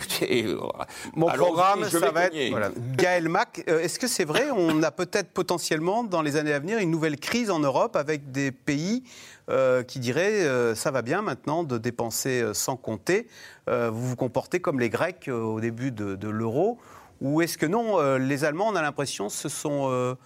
[1.15, 2.49] Mon programme, ça va être.
[2.49, 2.71] Voilà.
[2.95, 4.49] Gaël Mac, euh, est-ce que c'est vrai?
[4.51, 8.31] On a peut-être potentiellement, dans les années à venir, une nouvelle crise en Europe avec
[8.31, 9.03] des pays
[9.49, 13.27] euh, qui diraient euh, ça va bien maintenant de dépenser sans compter.
[13.67, 16.77] vous vous comportez comme les Grecs au début de, l'euro.
[17.21, 20.17] Ou est-ce que non Les Allemands, on a l'impression, ce sont.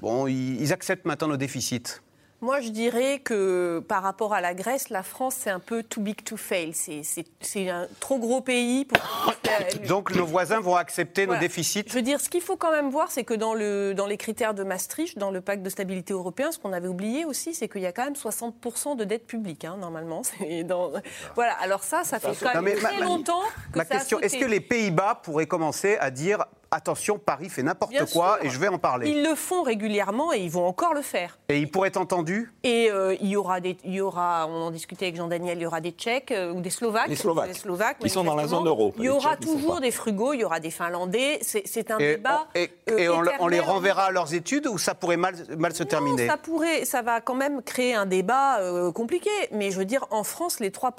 [0.00, 2.00] bon, ils acceptent maintenant nos déficits?
[2.42, 6.00] Moi, je dirais que par rapport à la Grèce, la France, c'est un peu too
[6.00, 6.74] big to fail.
[6.74, 8.98] C'est un trop gros pays pour.
[9.92, 11.84] Donc nos voisins vont accepter nos déficits.
[11.86, 14.16] Je veux dire, ce qu'il faut quand même voir, c'est que dans, le, dans les
[14.16, 17.68] critères de Maastricht, dans le pacte de stabilité européen, ce qu'on avait oublié aussi, c'est
[17.68, 20.22] qu'il y a quand même 60% de dette publique, hein, normalement.
[20.64, 20.92] Dans...
[21.34, 24.60] Voilà, alors ça, ça fait quand même très longtemps que ma question, est-ce que les
[24.60, 29.10] Pays-Bas pourraient commencer à dire attention, Paris fait n'importe quoi et je vais en parler.
[29.10, 31.38] Ils le font régulièrement et ils vont encore le faire.
[31.48, 32.52] Et ils pourraient être entendus?
[32.64, 35.62] Et euh, il, y aura des, il y aura, on en discutait avec Jean-Daniel, il
[35.62, 37.08] y aura des Tchèques euh, ou des Slovaques.
[37.08, 37.48] Les Slovaques.
[37.48, 38.94] Les Slovaques ils sont dans la zone euro.
[38.98, 41.38] Il y aura toujours des frugaux, il y aura des Finlandais.
[41.42, 42.48] C'est un débat.
[42.54, 46.26] et, euh, on, les renverra à leurs études ou ça pourrait mal, mal se terminer?
[46.26, 48.60] Ça pourrait, ça va quand même créer un débat
[48.94, 49.30] compliqué.
[49.52, 50.92] Mais je veux dire, en France, les 3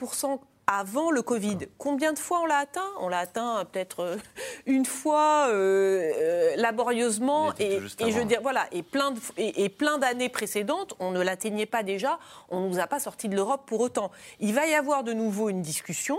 [0.68, 1.58] avant le Covid.
[1.78, 2.90] Combien de fois on l'a atteint?
[3.00, 4.18] On l'a atteint euh, peut-être euh,
[4.66, 10.30] une fois euh, laborieusement et, je veux dire voilà et plein de, et, plein d'années
[10.30, 12.20] précédentes, on ne l'atteignait pas déjà.
[12.50, 14.12] On nous a pas sorti de l'Europe pour autant.
[14.40, 16.18] Il va y avoir de nouveau une discussion.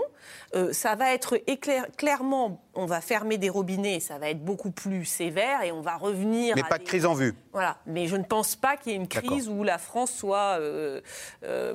[0.71, 3.99] ça va être éclair, clairement, on va fermer des robinets.
[3.99, 6.55] Ça va être beaucoup plus sévère et on va revenir.
[6.55, 7.35] Mais pas de crise en vue.
[7.53, 7.77] Voilà.
[7.85, 10.59] Mais je ne pense pas qu'il y ait une crise où la France soit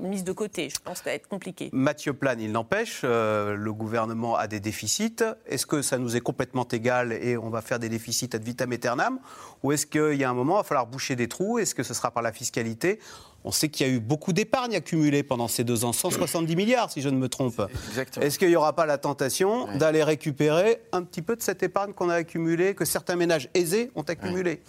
[0.01, 0.69] mise de côté.
[0.71, 1.71] Je pense que ça va être compliqué.
[1.73, 5.23] Mathieu Plane, il n'empêche, euh, le gouvernement a des déficits.
[5.47, 8.73] Est-ce que ça nous est complètement égal et on va faire des déficits ad vitam
[8.73, 9.19] aeternam?
[9.63, 11.59] Ou est-ce qu'il y a un moment, il va falloir boucher des trous?
[11.59, 13.01] Est-ce que ce sera par la fiscalité?
[13.45, 16.91] On sait qu'il y a eu beaucoup d'épargne accumulée pendant ces deux ans, 170 milliards
[16.91, 17.63] si je ne me trompe.
[18.21, 21.93] Est-ce qu'il n'y aura pas la tentation d'aller récupérer un petit peu de cette épargne
[21.93, 24.61] qu'on a accumulée, que certains ménages aisés ont accumulée?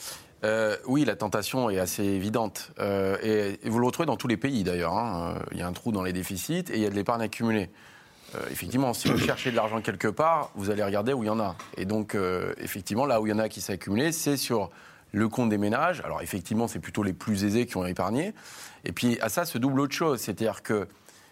[0.44, 2.72] Euh, oui, la tentation est assez évidente.
[2.80, 4.94] Euh, et, vous le retrouvez dans tous les pays d'ailleurs.
[4.94, 5.36] Hein.
[5.52, 7.70] Il y a un trou dans les déficits et il y a de l'épargne accumulée.
[8.34, 11.30] Euh, effectivement, si vous cherchez de l'argent quelque part, vous allez regarder où il y
[11.30, 11.56] en a.
[11.78, 12.18] Et donc,
[12.58, 14.72] effectivement, là où il y en a qui s'est accumulé, c'est sur
[15.12, 16.02] le compte des ménages.
[16.06, 18.34] Alors, effectivement, c'est plutôt les plus aisés qui ont épargné.
[18.86, 20.20] Et puis, à ça se double autre chose.
[20.20, 20.88] C'est-à-dire que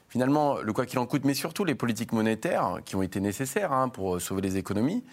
[0.10, 3.72] finalement, le quoi qu'il en coûte, mais surtout les politiques monétaires qui ont été nécessaires
[3.72, 5.04] hein, pour sauver les économies,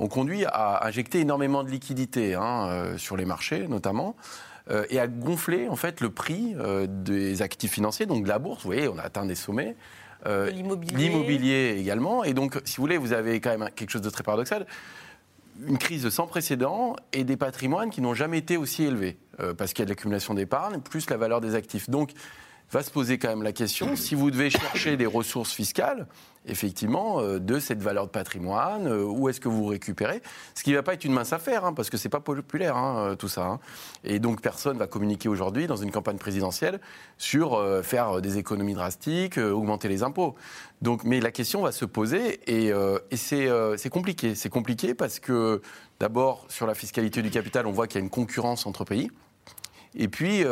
[0.00, 4.16] ont conduit à injecter énormément de liquidités hein, euh, sur les marchés notamment
[4.70, 8.38] euh, et à gonfler en fait le prix euh, des actifs financiers, donc de la
[8.38, 8.62] bourse.
[8.62, 9.76] Vous voyez, on a atteint des sommets.
[10.26, 12.24] L'immobilier également.
[12.24, 14.66] Et donc, si vous voulez, vous avez quand même quelque chose de très paradoxal
[15.66, 19.18] une crise sans précédent et des patrimoines qui n'ont jamais été aussi élevés,
[19.56, 21.88] parce qu'il y a de l'accumulation d'épargne, plus la valeur des actifs.
[21.88, 22.12] Donc,
[22.70, 26.06] va se poser quand même la question, si vous devez chercher des ressources fiscales,
[26.46, 30.22] effectivement, euh, de cette valeur de patrimoine, euh, où est-ce que vous récupérez?
[30.54, 32.20] Ce qui ne va pas être une mince affaire, hein, parce que ce n'est pas
[32.20, 33.44] populaire, hein, euh, tout ça.
[33.44, 33.60] Hein.
[34.04, 36.80] Et donc, personne ne va communiquer aujourd'hui, dans une campagne présidentielle,
[37.18, 40.34] sur faire des économies drastiques, augmenter les impôts.
[40.80, 42.72] Donc, mais la question va se poser, et,
[43.10, 44.34] et c'est compliqué.
[44.34, 45.60] C'est compliqué parce que,
[45.98, 49.10] d'abord, sur la fiscalité du capital, on voit qu'il y a une concurrence entre pays.
[49.94, 50.44] Et puis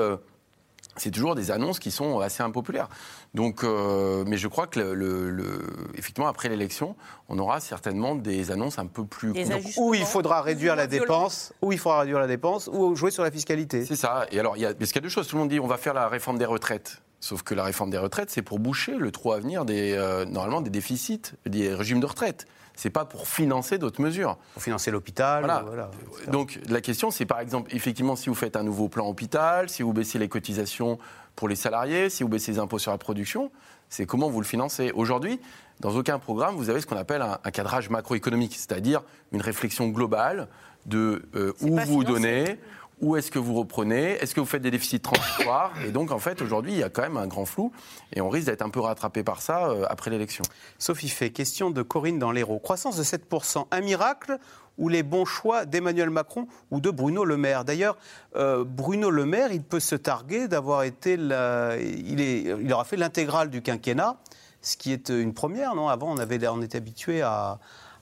[0.99, 2.89] c'est toujours des annonces qui sont assez impopulaires.
[3.35, 5.61] Donc, euh, mais je crois que, le,
[5.95, 6.97] effectivement, après l'élection,
[7.29, 9.33] on aura certainement des annonces un peu plus.
[9.77, 13.23] Où il faudra réduire la dépense, où il faudra réduire la dépense, ou jouer sur
[13.23, 13.85] la fiscalité.
[13.85, 14.27] C'est ça.
[14.31, 15.29] Et alors, il y a, parce qu'il y a deux choses.
[15.29, 17.03] Tout le monde dit on va faire la réforme des retraites.
[17.21, 20.25] Sauf que la réforme des retraites, c'est pour boucher le trou à venir des, euh,
[20.25, 22.47] normalement des déficits des régimes de retraite
[22.79, 24.39] c'est pas pour financer d'autres mesures.
[24.55, 25.43] Pour financer l'hôpital.
[25.43, 25.91] Voilà.
[26.29, 29.83] Donc la question, c'est par exemple, effectivement, si vous faites un nouveau plan hôpital, si
[29.83, 31.01] vous baissez les cotisations
[31.35, 33.51] pour les salariés, si vous baissez les impôts sur la production,
[33.89, 34.93] c'est comment vous le financez.
[34.95, 35.41] Aujourd'hui,
[35.81, 40.47] dans aucun programme, vous avez ce qu'on appelle un, cadrage macroéconomique, c'est-à-dire une réflexion globale
[40.87, 42.61] de euh, où vous donnez,
[43.01, 44.13] où est-ce que vous reprenez?
[44.13, 45.73] Est-ce que vous faites des déficits transitoires?
[45.87, 47.73] Et donc, en fait, aujourd'hui, il y a quand même un grand flou
[48.13, 50.45] et on risque d'être un peu rattrapé par ça euh, après l'élection.
[50.79, 52.59] Sophie Fay, question de Corinne dans l'Hérault.
[52.59, 54.39] Croissance de 7%, un miracle
[54.79, 57.65] ou les bons choix d'Emmanuel Macron ou de Bruno Le Maire?
[57.65, 57.97] D'ailleurs,
[58.37, 61.15] euh, Bruno Le Maire, il peut se targuer d'avoir été.
[61.15, 64.17] Il, il aura fait l'intégrale du quinquennat,
[64.61, 65.89] ce qui est une première, non?
[65.89, 66.47] Avant, on, avait...
[66.49, 67.59] on était habitué à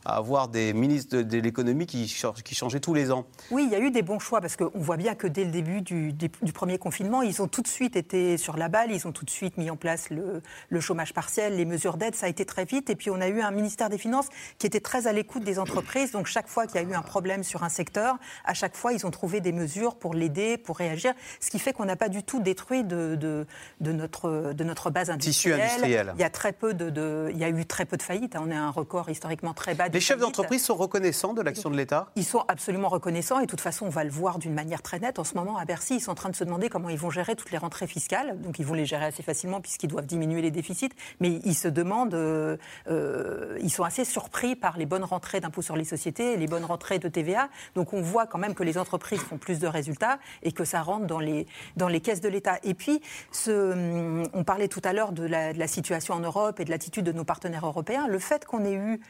[0.06, 2.06] à avoir des ministres de, l'économie qui,
[2.44, 3.26] qui, changeaient tous les ans.
[3.50, 5.50] Oui, il y a eu des bons choix parce qu'on voit bien que dès le
[5.50, 9.06] début du, du, premier confinement, ils ont tout de suite été sur la balle, ils
[9.08, 12.26] ont tout de suite mis en place le, le chômage partiel, les mesures d'aide, ça
[12.26, 12.88] a été très vite.
[12.88, 15.58] Et puis on a eu un ministère des Finances qui était très à l'écoute des
[15.58, 16.12] entreprises.
[16.12, 18.92] Donc chaque fois qu'il y a eu un problème sur un secteur, à chaque fois
[18.92, 21.14] ils ont trouvé des mesures pour l'aider, pour réagir.
[21.40, 23.44] Ce qui fait qu'on n'a pas du tout détruit de, de,
[23.80, 25.56] de, notre, de notre base industrielle.
[25.56, 26.12] Tissu industriel.
[26.14, 28.36] Il y a très peu de, il y a eu très peu de faillites.
[28.36, 28.44] Hein.
[28.46, 29.88] On a un record historiquement très bas.
[29.96, 32.08] Les chefs d'entreprise sont reconnaissants de l'action de l'État?
[32.16, 34.98] Ils sont absolument reconnaissants et de toute façon, on va le voir d'une manière très
[34.98, 35.18] nette.
[35.18, 37.08] En ce moment, à Bercy, ils sont en train de se demander comment ils vont
[37.08, 38.38] gérer toutes les rentrées fiscales.
[38.42, 40.90] Donc, ils vont les gérer assez facilement puisqu'ils doivent diminuer les déficits.
[41.20, 42.58] Mais ils se demandent, euh,
[42.90, 46.46] euh, ils sont assez surpris par les bonnes rentrées d'impôts sur les sociétés et les
[46.46, 47.48] bonnes rentrées de TVA.
[47.74, 50.82] Donc, on voit quand même que les entreprises font plus de résultats et que ça
[50.82, 52.58] rentre dans les, dans les caisses de l'État.
[52.64, 53.00] Et puis,
[53.32, 56.70] ce, on parlait tout à l'heure de la, de la situation en Europe et de
[56.70, 58.06] l'attitude de nos partenaires européens.
[58.08, 59.00] Le fait qu'on ait eu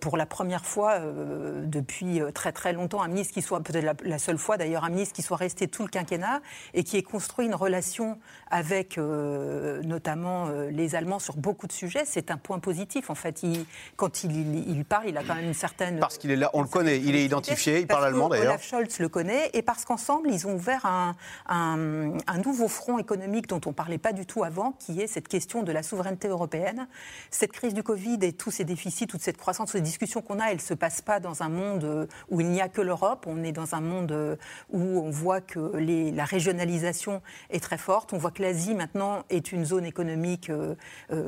[0.00, 4.02] pour la première fois euh, depuis euh, très très longtemps, un ministre qui soit, peut-être
[4.04, 6.40] la, seule fois d'ailleurs, un ministre qui soit resté tout le quinquennat
[6.74, 8.18] et qui ait construit une relation
[8.50, 13.10] avec notamment les Allemands sur beaucoup de sujets, c'est un point positif.
[13.10, 13.64] En fait, il,
[13.96, 15.98] quand il, il, parle, il a quand même une certaine.
[15.98, 18.46] Parce qu'il est là, on le connaît, il est identifié, il parle allemand d'ailleurs.
[18.46, 21.14] Olaf Scholz le connaît et parce qu'ensemble, ils ont ouvert un,
[21.48, 25.06] un, un, nouveau front économique dont on ne parlait pas du tout avant, qui est
[25.06, 26.88] cette question de la souveraineté européenne.
[27.30, 30.46] Cette crise du Covid et tous ces déficits, toute cette croissance ces discussions qu'on a,
[30.46, 33.26] elles ne se passent pas dans un monde euh, où il n'y a que l'Europe.
[33.28, 34.36] On est dans un monde euh,
[34.70, 38.12] où on voit que la régionalisation est très forte.
[38.12, 40.74] On voit que l'Asie, maintenant, est une zone économique euh,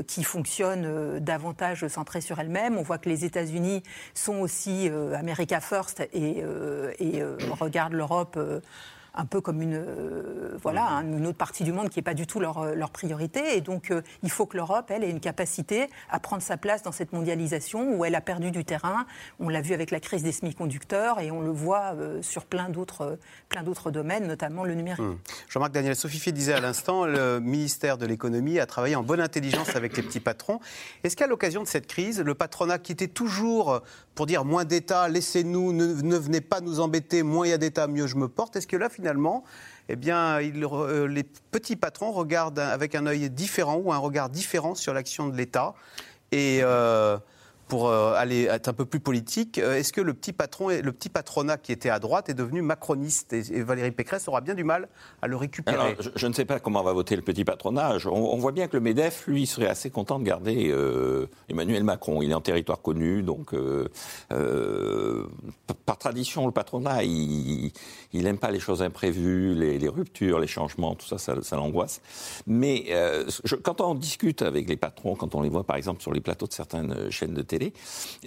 [0.07, 2.77] qui fonctionne davantage centrée sur elle-même.
[2.77, 3.83] On voit que les États-Unis
[4.15, 6.43] sont aussi America First et
[7.51, 8.39] regardent l'Europe
[9.15, 12.27] un peu comme une, euh, voilà, une autre partie du monde qui n'est pas du
[12.27, 13.57] tout leur, euh, leur priorité.
[13.57, 16.83] Et donc, euh, il faut que l'Europe, elle, ait une capacité à prendre sa place
[16.83, 19.07] dans cette mondialisation où elle a perdu du terrain.
[19.39, 23.19] On l'a vu avec la crise des semi-conducteurs et on le voit sur plein d'autres,
[23.49, 25.01] plein d'autres domaines, notamment le numérique.
[25.01, 25.19] Hum.
[25.49, 29.75] Jean-Marc Daniel, Sophie disait à l'instant, le ministère de l'économie a travaillé en bonne intelligence
[29.77, 30.61] avec les petits patrons.
[31.05, 33.83] Est-ce qu'à l'occasion de cette crise, le patronat qui était toujours
[34.15, 37.87] pour dire moins d'État, laissez-nous, ne, venez pas nous embêter, moins il y a d'État,
[37.87, 39.45] mieux je me porte, est-ce que là, finalement,
[39.89, 44.75] eh bien, euh, les petits patrons regardent avec un œil différent ou un regard différent
[44.75, 45.75] sur l'action de l'État.
[46.33, 47.17] Et euh,
[47.71, 51.71] pour euh, aller être un peu plus politique, euh, est-ce que le petit, patronat qui
[51.71, 54.89] était à droite est devenu macroniste et, Valérie Pécresse aura bien du mal
[55.23, 55.97] à le récupérer?
[56.17, 58.09] Je, ne sais pas comment va voter le petit patronage.
[58.09, 62.23] On, voit bien que le MEDEF, lui, serait assez content de garder euh, Emmanuel Macron.
[62.23, 63.55] Il est en territoire connu, donc
[65.87, 67.73] par tradition, le patronat, il
[68.13, 72.01] n'aime pas les choses imprévues, les, ruptures, les changements, tout ça, ça, l'angoisse.
[72.49, 72.93] Mais
[73.63, 76.49] quand on discute avec les patrons, quand on les voit par exemple sur les plateaux
[76.49, 77.60] de certaines chaînes de télé,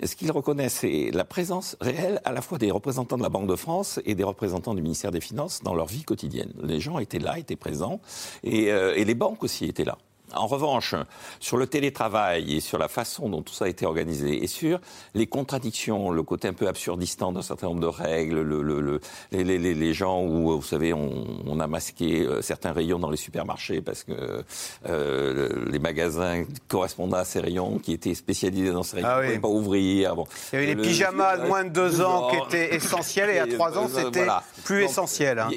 [0.04, 3.48] ce qu'ils reconnaissent, c'est la présence réelle à la fois des représentants de la Banque
[3.48, 6.54] de France et des représentants du ministère des Finances dans leur vie quotidienne.
[6.62, 8.00] Les gens étaient là, étaient présents,
[8.44, 9.98] et, euh, et les banques aussi étaient là.
[10.36, 10.96] En revanche,
[11.40, 14.80] sur le télétravail et sur la façon dont tout ça a été organisé et sur
[15.14, 19.00] les contradictions, le côté un peu absurdistant d'un certain nombre de règles, le,
[19.32, 24.04] les, gens où, vous savez, on, a masqué euh, certains rayons dans les supermarchés parce
[24.04, 24.44] que
[24.90, 29.28] euh, les magasins correspondaient à ces rayons qui étaient spécialisés dans ces rayons, ah ne
[29.28, 30.16] pouvaient pas ouvrir.
[30.16, 30.26] Bon.
[30.52, 33.48] Il y avait les pyjamas de moins de deux ans qui étaient essentiels et à
[33.48, 34.28] trois ans, euh, c'était
[34.64, 35.40] plus essentiel.
[35.40, 35.50] Hein,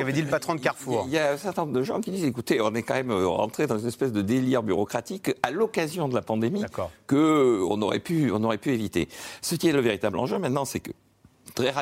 [0.00, 1.04] avait dit le patron de Carrefour.
[1.06, 3.12] Il y a un certain nombre de gens qui disent, écoutez, on est quand même
[3.12, 6.64] rentré dans une espèce de délire bureaucratique à l'occasion de la pandémie
[7.06, 9.08] qu'on aurait, pu, on aurait pu éviter.
[9.40, 10.92] Ce qui est le véritable enjeu maintenant, c'est que
[11.54, 11.72] très,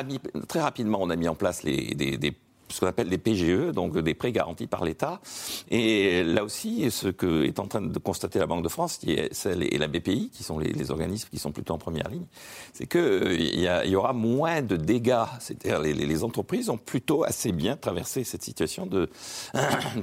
[0.47, 2.33] très, rapidement, on a mis en place les, des, des
[2.71, 5.21] ce qu'on appelle les PGE, donc des prêts garantis par l'État.
[5.69, 9.11] Et là aussi, ce que est en train de constater la Banque de France, qui
[9.13, 12.25] est celle et la BPI, qui sont les, organismes qui sont plutôt en première ligne,
[12.73, 15.25] c'est qu'il euh, y, y, aura moins de dégâts.
[15.39, 19.09] C'est-à-dire les, les, entreprises ont plutôt assez bien traversé cette situation de,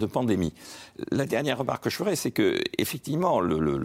[0.06, 0.52] pandémie.
[1.10, 3.78] La dernière remarque que je ferai, c'est que effectivement, le, le,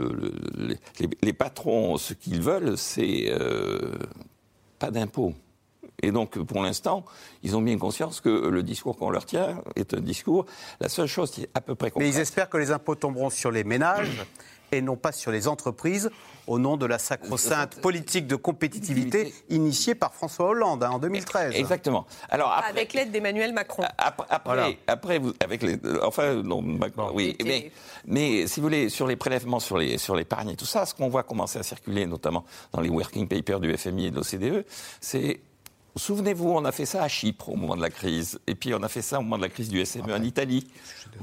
[1.21, 3.93] les, patrons, ce qu'ils veulent, c'est euh,
[4.79, 5.33] pas d'impôts.
[6.01, 7.05] Et donc, pour l'instant,
[7.43, 10.45] ils ont bien conscience que le discours qu'on leur tient est un discours.
[10.79, 13.29] La seule chose qui est à peu près Mais ils espèrent que les impôts tomberont
[13.29, 14.25] sur les ménages
[14.73, 16.09] et non pas sur les entreprises
[16.47, 21.55] au nom de la sacro-sainte politique de compétitivité initiée par François Hollande hein, en 2013.
[21.55, 22.05] Exactement.
[22.29, 23.83] Alors avec l'aide d'Emmanuel Macron.
[23.97, 27.71] Après, après, vous, avec les, enfin non, Macron, oui, mais,
[28.05, 30.93] mais si vous voulez sur les prélèvements sur les sur l'épargne et tout ça, ce
[30.93, 32.43] qu'on voit commencer à circuler, notamment
[32.73, 34.65] dans les working papers du FMI et de l'OCDE,
[34.99, 35.39] c'est
[35.95, 38.81] Souvenez-vous, on a fait ça à Chypre au moment de la crise, et puis on
[38.81, 40.67] a fait ça au moment de la crise du SME en Italie.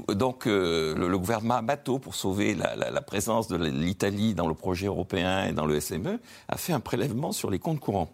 [0.07, 5.45] Donc euh, le, gouvernement Amato, pour sauver la, présence de l'Italie dans le projet européen
[5.47, 8.09] et dans le SME, a fait un prélèvement sur les comptes courants.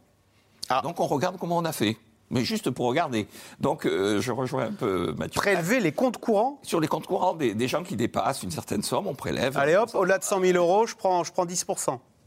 [0.69, 0.81] Ah.
[0.83, 1.97] Donc on regarde comment on a fait.
[2.29, 3.25] Mais juste pour regarder.
[3.61, 5.39] Donc, euh, je rejoins un peu Mathieu.
[5.39, 6.59] Prélever les comptes courants?
[6.61, 9.57] Sur les comptes courants des, gens qui dépassent une certaine somme, on prélève.
[9.57, 11.65] Allez hop, au-delà de 100 000 euros, je prends, je prends 10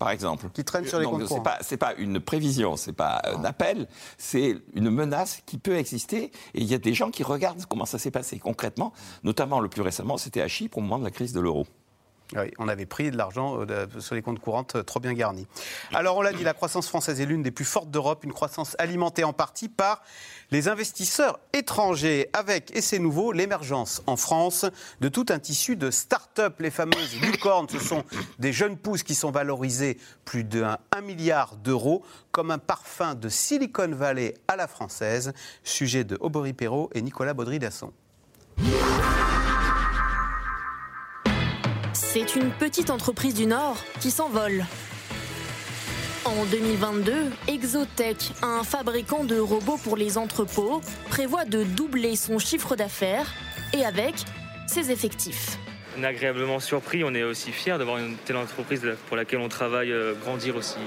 [0.00, 0.48] par exemple.
[0.52, 3.86] Qui traîne sur les comptes pas, c'est pas une prévision, c'est pas un appel,
[4.18, 6.32] c'est une menace qui peut exister.
[6.54, 8.92] Et il y a des gens qui regardent comment ça s'est passé concrètement.
[9.22, 11.66] Notamment, le plus récemment, c'était à Chypre au moment de la crise de l'euro.
[12.36, 15.48] Oui, on avait pris de l'argent euh, sur les comptes courantes euh, trop bien garnis.
[15.92, 18.76] Alors, on l'a dit, la croissance française est l'une des plus fortes d'Europe, une croissance
[18.78, 20.02] alimentée en partie par
[20.52, 24.64] les investisseurs étrangers, avec, et c'est nouveau, l'émergence en France
[25.00, 26.60] de tout un tissu de start-up.
[26.60, 28.04] Les fameuses licornes, ce sont
[28.38, 33.90] des jeunes pousses qui sont valorisées plus d'un milliard d'euros, comme un parfum de Silicon
[33.92, 35.32] Valley à la française.
[35.64, 37.92] Sujet de Aubry Perrault et Nicolas Baudry-Dasson.
[42.12, 44.64] C'est une petite entreprise du Nord qui s'envole.
[46.24, 47.12] En 2022,
[47.46, 53.32] Exotech, un fabricant de robots pour les entrepôts, prévoit de doubler son chiffre d'affaires
[53.72, 54.16] et avec
[54.66, 55.56] ses effectifs.
[55.96, 59.48] On est agréablement surpris, on est aussi fiers d'avoir une telle entreprise pour laquelle on
[59.48, 60.80] travaille euh, grandir aussi,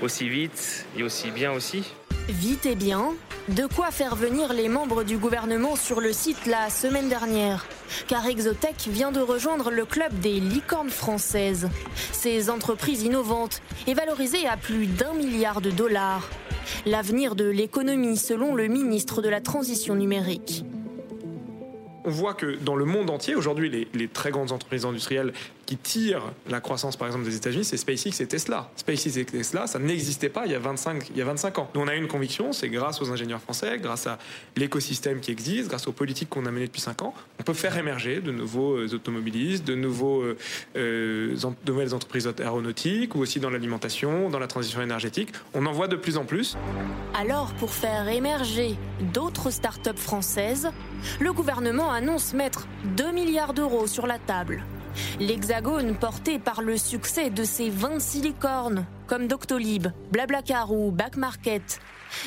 [0.00, 1.84] aussi vite et aussi bien aussi.
[2.30, 3.12] Vite et bien,
[3.48, 7.66] de quoi faire venir les membres du gouvernement sur le site la semaine dernière.
[8.08, 11.68] Car Exotech vient de rejoindre le club des licornes françaises.
[12.12, 16.28] Ces entreprises innovantes est valorisée à plus d'un milliard de dollars.
[16.84, 20.64] L'avenir de l'économie selon le ministre de la Transition numérique
[22.06, 25.32] on voit que dans le monde entier, aujourd'hui, les, très grandes entreprises industrielles
[25.66, 28.70] qui tirent la croissance, par exemple, des États-Unis, c'est SpaceX et Tesla.
[28.76, 31.70] SpaceX et Tesla, ça n'existait pas il y, a 25, il y a 25 ans.
[31.74, 34.18] Nous, on a une conviction, c'est grâce aux ingénieurs français, grâce à
[34.56, 37.76] l'écosystème qui existe, grâce aux politiques qu'on a menées depuis 5 ans, on peut faire
[37.76, 40.36] émerger de nouveaux euh, automobilistes, de, nouveaux, euh,
[40.76, 45.30] euh, de nouvelles entreprises aéronautiques ou aussi dans l'alimentation, dans la transition énergétique.
[45.52, 46.56] On en voit de plus en plus.
[47.18, 48.76] Alors, pour faire émerger
[49.12, 50.70] d'autres start-up françaises,
[51.18, 54.64] le gouvernement annonce mettre 2 milliards d'euros sur la table.
[55.20, 61.80] L'hexagone porté par le succès de ses 26 licornes, comme Doctolib, Blablacar ou Back Market.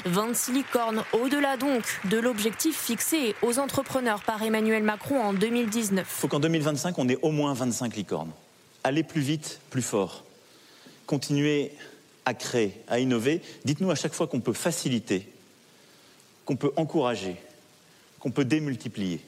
[0.05, 6.05] 26 licornes au-delà donc de l'objectif fixé aux entrepreneurs par Emmanuel Macron en 2019.
[6.07, 8.31] Il faut qu'en 2025, on ait au moins 25 licornes.
[8.83, 10.23] Aller plus vite, plus fort.
[11.05, 11.71] Continuer
[12.25, 13.41] à créer, à innover.
[13.65, 15.31] Dites-nous à chaque fois qu'on peut faciliter,
[16.45, 17.35] qu'on peut encourager,
[18.19, 19.21] qu'on peut démultiplier.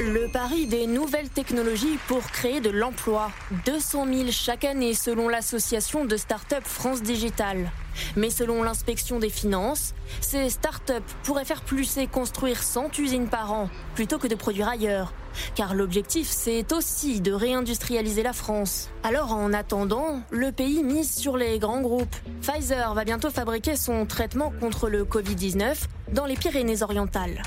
[0.00, 3.32] Le pari des nouvelles technologies pour créer de l'emploi.
[3.66, 7.72] 200 000 chaque année selon l'association de start-up France Digital.
[8.14, 13.52] Mais selon l'inspection des finances, ces start-up pourraient faire plus et construire 100 usines par
[13.52, 15.12] an plutôt que de produire ailleurs.
[15.56, 18.90] Car l'objectif, c'est aussi de réindustrialiser la France.
[19.02, 22.14] Alors en attendant, le pays mise sur les grands groupes.
[22.40, 25.74] Pfizer va bientôt fabriquer son traitement contre le Covid-19
[26.12, 27.42] dans les Pyrénées-Orientales.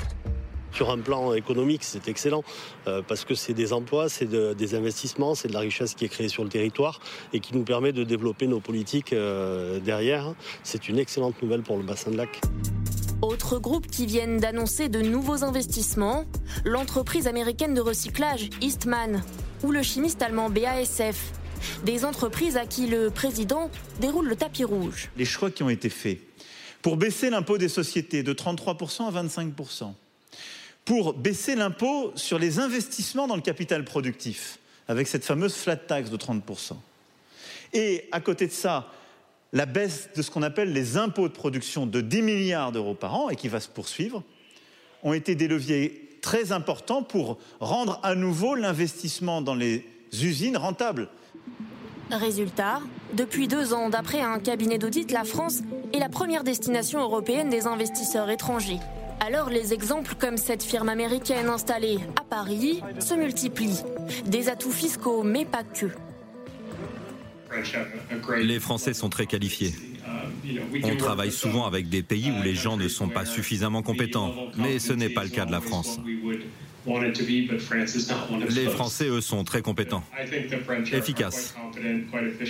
[0.72, 2.44] Sur un plan économique, c'est excellent
[2.86, 6.08] euh, parce que c'est des emplois, c'est des investissements, c'est de la richesse qui est
[6.08, 7.00] créée sur le territoire
[7.32, 10.34] et qui nous permet de développer nos politiques euh, derrière.
[10.62, 12.40] C'est une excellente nouvelle pour le bassin de lac.
[13.20, 16.24] Autre groupe qui viennent d'annoncer de nouveaux investissements,
[16.64, 19.22] l'entreprise américaine de recyclage Eastman
[19.62, 21.32] ou le chimiste allemand BASF.
[21.84, 25.10] Des entreprises à qui le président déroule le tapis rouge.
[25.16, 26.18] Les choix qui ont été faits
[26.82, 29.92] pour baisser l'impôt des sociétés de 33% à 25%,
[30.84, 36.10] pour baisser l'impôt sur les investissements dans le capital productif, avec cette fameuse flat tax
[36.10, 36.74] de 30%.
[37.72, 38.90] Et à côté de ça,
[39.52, 43.14] la baisse de ce qu'on appelle les impôts de production de 10 milliards d'euros par
[43.14, 44.22] an, et qui va se poursuivre,
[45.02, 49.84] ont été des leviers très importants pour rendre à nouveau l'investissement dans les
[50.22, 51.08] usines rentable.
[52.10, 52.80] Résultat,
[53.14, 55.62] depuis deux ans, d'après un cabinet d'audit, la France
[55.94, 58.80] est la première destination européenne des investisseurs étrangers.
[59.20, 63.82] Alors les exemples comme cette firme américaine installée à Paris se multiplient.
[64.26, 65.86] Des atouts fiscaux, mais pas que.
[68.38, 69.74] Les Français sont très qualifiés.
[70.82, 74.78] On travaille souvent avec des pays où les gens ne sont pas suffisamment compétents, mais
[74.78, 76.00] ce n'est pas le cas de la France.
[78.50, 80.02] Les Français, eux, sont très compétents,
[80.92, 81.54] efficaces,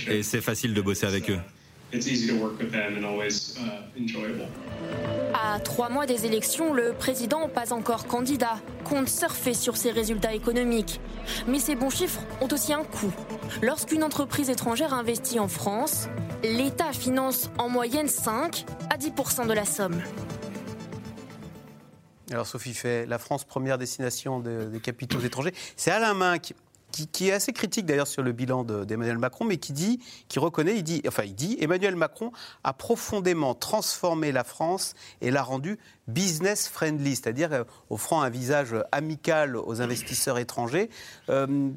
[0.08, 1.38] et c'est facile de bosser avec eux.
[5.34, 10.32] À trois mois des élections, le président, pas encore candidat, compte surfer sur ses résultats
[10.32, 11.00] économiques.
[11.46, 13.12] Mais ces bons chiffres ont aussi un coût.
[13.60, 16.08] Lorsqu'une entreprise étrangère investit en France,
[16.42, 20.00] l'État finance en moyenne 5 à 10% de la somme.
[22.30, 25.52] Alors Sophie fait la France première destination des capitaux étrangers.
[25.76, 26.38] C'est Alain Main
[26.92, 30.76] qui, est assez critique d'ailleurs sur le bilan d'Emmanuel Macron, mais qui dit, qui reconnaît,
[30.76, 32.32] il dit, enfin il dit, Emmanuel Macron
[32.64, 35.78] a profondément transformé la France et l'a rendue
[36.08, 40.90] business friendly, c'est-à-dire euh, offrant un visage amical aux investisseurs étrangers.
[41.28, 41.70] Euh,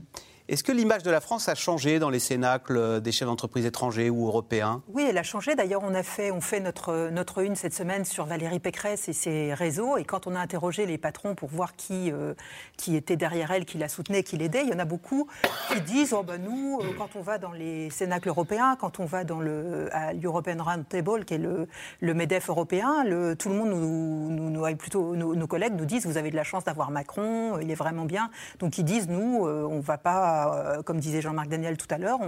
[0.48, 4.10] est-ce que l'image de la France a changé dans les cénacles des chefs d'entreprise étrangers
[4.10, 4.84] ou européens?
[4.90, 5.56] Oui, elle a changé.
[5.56, 9.14] D'ailleurs, on a fait, on fait notre, notre une cette semaine sur Valérie Pécresse et
[9.14, 9.98] ses réseaux.
[9.98, 12.36] Et quand on a interrogé les patrons pour voir qui, euh,
[12.78, 15.28] qui était derrière elle, qui la soutenait, qui l'aidait, il y en a beaucoup
[15.74, 19.06] qui disent oh ben nous, euh, quand on va dans les cénacles européens, quand on
[19.06, 21.68] va dans le à l'European Roundtable, qui est le,
[22.02, 23.04] le Medef européen,
[23.40, 26.64] tout le monde nous, nous, plutôt nos, collègues nous disent vous avez de la chance
[26.64, 28.30] d'avoir Macron, il est vraiment bien.
[28.60, 31.98] Donc ils disent nous, euh, on va pas euh, comme disait Jean-Marc Daniel tout à
[31.98, 32.20] l'heure,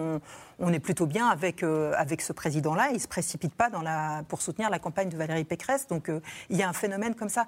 [0.60, 2.88] on, est plutôt bien avec, euh, avec ce président-là.
[2.90, 5.88] Il ne se précipite pas dans la, pour soutenir la campagne de Valérie Pécresse.
[5.88, 7.46] Donc euh, il y a un phénomène comme ça.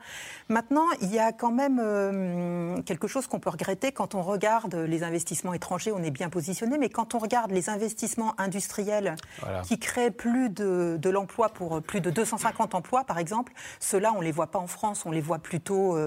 [0.47, 5.03] Maintenant, il y a quand même quelque chose qu'on peut regretter quand on regarde les
[5.03, 5.91] investissements étrangers.
[5.91, 9.16] On est bien positionné, mais quand on regarde les investissements industriels
[9.64, 14.20] qui créent plus de, de l'emploi pour plus de 250 emplois, par exemple, ceux-là, on
[14.20, 15.05] ne les voit pas en France.
[15.05, 15.97] On les voit plutôt,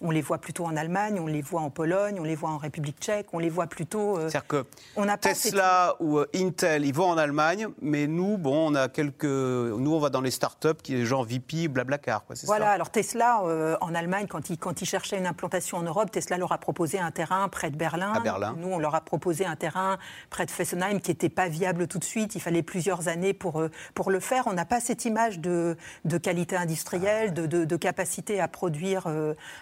[0.00, 2.58] on les voit plutôt en Allemagne, on les voit en Pologne, on les voit en
[2.58, 4.64] République tchèque, on les voit plutôt euh, C'est-à-dire que
[4.96, 8.88] on a Tesla ou euh, Intel, ils vont en Allemagne, mais nous, bon, on a
[8.88, 9.24] quelques.
[9.24, 12.24] Nous, on va dans les startups qui est genre VP, Blablacar.
[12.24, 15.82] Quoi, voilà, alors Tesla, euh, en Allemagne, quand ils, quand ils cherchaient une implantation en
[15.82, 18.12] Europe, Tesla leur a proposé un terrain près de Berlin.
[18.14, 18.54] À Berlin.
[18.58, 19.98] Nous, on leur a proposé un terrain
[20.30, 22.34] près de Fessenheim qui n'était pas viable tout de suite.
[22.34, 23.62] Il fallait plusieurs années pour,
[23.94, 24.46] pour le faire.
[24.46, 29.06] On n'a pas cette image de, de qualité industrielle, de, de, capacité à produire,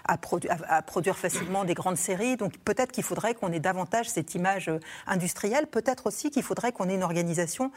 [0.06, 0.16] à,
[0.68, 2.36] à, produire facilement des grandes séries.
[2.36, 4.70] Donc peut-être qu'il faudrait qu'on ait davantage cette image image
[5.06, 5.66] industrielle.
[5.66, 7.70] Peut-être aussi qu'il faudrait qu'on ait une organisation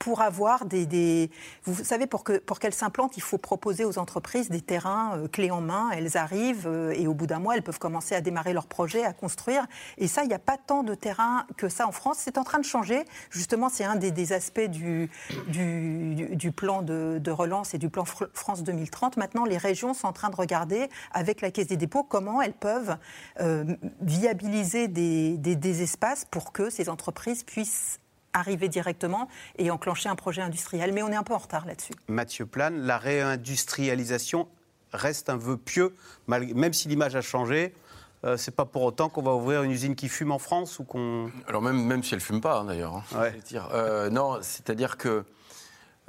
[0.00, 1.30] pour avoir des...
[1.64, 5.50] Vous savez, pour qu'elles pour s'implantent, il faut proposer aux entreprises des terrains euh, clés
[5.50, 5.90] en main.
[5.92, 9.04] Elles arrivent euh, et au bout d'un mois, elles peuvent commencer à démarrer leur projet,
[9.04, 9.66] à construire.
[9.98, 12.16] Et ça, il n'y a pas tant de terrain que ça en France.
[12.18, 13.04] C'est en train de changer.
[13.28, 15.10] Justement, c'est un des, aspects du,
[15.48, 19.18] du, plan de, relance et du plan France 2030.
[19.18, 22.54] Maintenant, les régions sont en train de regarder avec la Caisse des dépôts comment elles
[22.54, 22.96] peuvent
[23.40, 23.64] euh,
[24.00, 27.99] viabiliser des, des espaces pour que ces entreprises puissent
[28.32, 29.28] arriver directement
[29.58, 30.92] et enclencher un projet industriel.
[30.92, 31.92] Mais on est un peu en retard là-dessus.
[32.08, 34.48] Mathieu Plane, la réindustrialisation
[34.92, 35.94] reste un vœu pieux,
[36.26, 37.72] même si l'image a changé.
[38.24, 40.84] Euh, c'est pas pour autant qu'on va ouvrir une usine qui fume en France ou
[40.84, 41.30] qu'on.
[41.46, 43.02] Alors même même si elle fume pas hein, d'ailleurs.
[43.14, 43.30] Hein,
[43.72, 45.24] euh, non, c'est-à-dire que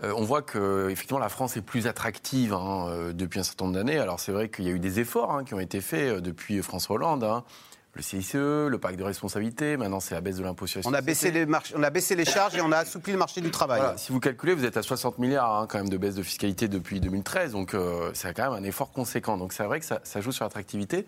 [0.04, 3.78] euh, on voit que effectivement la France est plus attractive hein, depuis un certain nombre
[3.78, 3.98] d'années.
[3.98, 6.98] Alors c'est vrai qu'il y a eu des efforts qui ont été faits depuis François
[6.98, 7.44] Hollande
[7.94, 11.02] le CICE, le pacte de responsabilité, maintenant c'est la baisse de l'impôt sur on a
[11.02, 13.82] baissé les On a baissé les charges et on a assoupli le marché du travail.
[13.98, 16.68] Si vous calculez, vous êtes à 60 milliards hein, quand même de baisse de fiscalité
[16.68, 19.38] depuis 2013, donc euh, c'est quand même un effort conséquent.
[19.38, 21.06] Donc c'est vrai que ça, ça joue sur l'attractivité.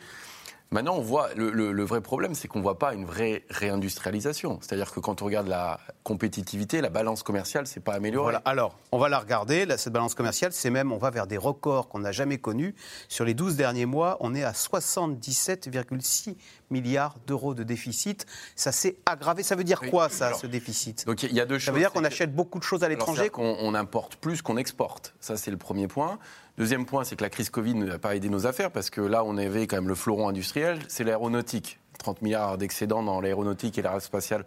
[0.74, 4.58] Maintenant, on voit le, vrai problème, c'est qu'on ne voit pas une vraie réindustrialisation.
[4.60, 8.24] C'est-à-dire que quand on regarde la compétitivité, la balance commerciale, c'est pas amélioré.
[8.24, 8.42] Voilà.
[8.46, 9.68] Alors, on va la regarder.
[9.78, 12.74] cette balance commerciale, c'est même, on va vers des records qu'on n'a jamais connus.
[13.08, 16.38] Sur les 12 derniers mois, on est à 77,6
[16.72, 18.26] milliards d'euros de déficit.
[18.56, 19.44] Ça s'est aggravé.
[19.44, 21.06] Ça veut dire quoi, ça, ce déficit?
[21.06, 21.66] Donc, il y a deux choses.
[21.68, 25.14] Ça veut dire qu'on achète beaucoup de choses à l'étranger qu'on importe plus qu'on exporte.
[25.20, 26.18] Ça, c'est le premier point.
[26.58, 29.24] Deuxième point, c'est que la crise Covid n'a pas aidé nos affaires parce que là,
[29.24, 31.80] on avait quand même le fleuron industriel, c'est l'aéronautique.
[31.98, 34.46] 30 milliards d'excédents dans l'aéronautique et l'aérospatiale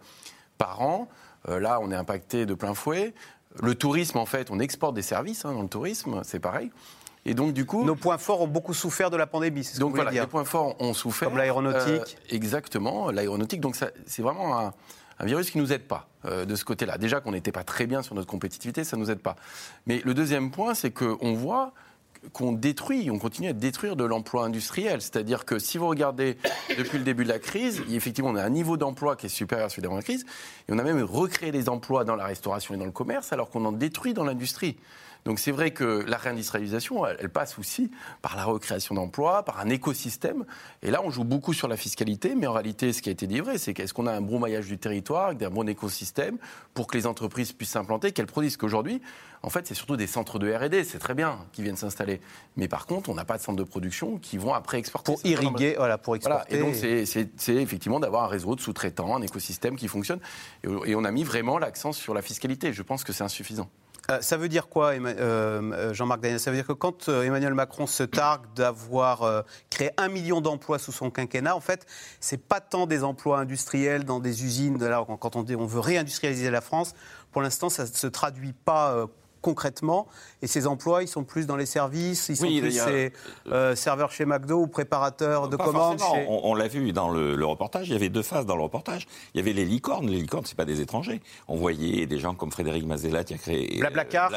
[0.57, 1.09] par an.
[1.49, 3.13] Euh, là, on est impacté de plein fouet.
[3.61, 6.71] Le tourisme, en fait, on exporte des services hein, dans le tourisme, c'est pareil.
[7.25, 7.83] Et donc, du coup.
[7.83, 10.45] Nos points forts ont beaucoup souffert de la pandémie, c'est ce Donc, voilà, les points
[10.45, 11.27] forts ont souffert.
[11.27, 12.17] Comme l'aéronautique.
[12.31, 13.59] Euh, exactement, l'aéronautique.
[13.59, 14.73] Donc, c'est vraiment un,
[15.25, 16.97] virus qui ne nous aide pas euh, de ce côté-là.
[16.97, 19.35] Déjà qu'on n'était pas très bien sur notre compétitivité, ça ne nous aide pas.
[19.87, 21.73] Mais le deuxième point, c'est qu'on voit
[22.33, 25.01] qu'on détruit, on continue à détruire de l'emploi industriel.
[25.01, 26.37] C'est-à-dire que si vous regardez
[26.77, 29.67] depuis le début de la crise, effectivement, on a un niveau d'emploi qui est supérieur
[29.67, 30.25] à celui d'avant la crise,
[30.67, 33.49] et on a même recréé des emplois dans la restauration et dans le commerce, alors
[33.49, 34.77] qu'on en détruit dans l'industrie.
[35.25, 37.91] Donc c'est vrai que la réindustrialisation, elle, passe aussi
[38.21, 40.45] par la recréation d'emplois, par un écosystème.
[40.81, 43.27] Et là, on joue beaucoup sur la fiscalité, mais en réalité, ce qui a été
[43.27, 46.37] dit vrai, c'est qu'est-ce qu'on a un bon maillage du territoire, avec un bon écosystème,
[46.73, 49.01] pour que les entreprises puissent s'implanter, qu'elles produisent qu'aujourd'hui,
[49.43, 52.21] en fait, c'est surtout des centres de R&D, c'est très bien, qui viennent s'installer.
[52.55, 55.13] Mais par contre, on n'a pas de centres de production qui vont après exporter.
[55.13, 56.55] Pour irriguer, voilà, pour exporter.
[56.55, 60.19] Et donc, c'est effectivement d'avoir un réseau de sous-traitants, un écosystème qui fonctionne.
[60.85, 62.73] Et on a mis vraiment l'accent sur la fiscalité.
[62.73, 63.69] Je pense que c'est insuffisant.
[64.09, 66.39] Euh, ça veut dire quoi, euh, euh, Jean-Marc Daniel?
[66.39, 70.93] Ça veut dire que quand Emmanuel Macron se targue d'avoir créé un million d'emplois sous
[70.93, 71.85] son quinquennat, en fait,
[72.19, 74.77] c'est pas tant des emplois industriels dans des usines.
[74.77, 76.93] Là, quand on veut réindustrialiser la France,
[77.31, 79.07] pour l'instant, ça ne se traduit pas
[79.41, 80.07] concrètement
[80.41, 83.13] Et ces emplois, ils sont plus dans les services, ils sont plus ces,
[83.51, 87.93] euh, serveurs chez McDo ou préparateurs de commandes On, l'a vu dans le, reportage, il
[87.93, 89.07] y avait deux phases dans le reportage.
[89.33, 90.07] Il y avait les licornes.
[90.07, 91.21] Les licornes, ce pas des étrangers.
[91.47, 94.31] On voyait des gens comme Frédéric Mazella qui a créé Blablacar,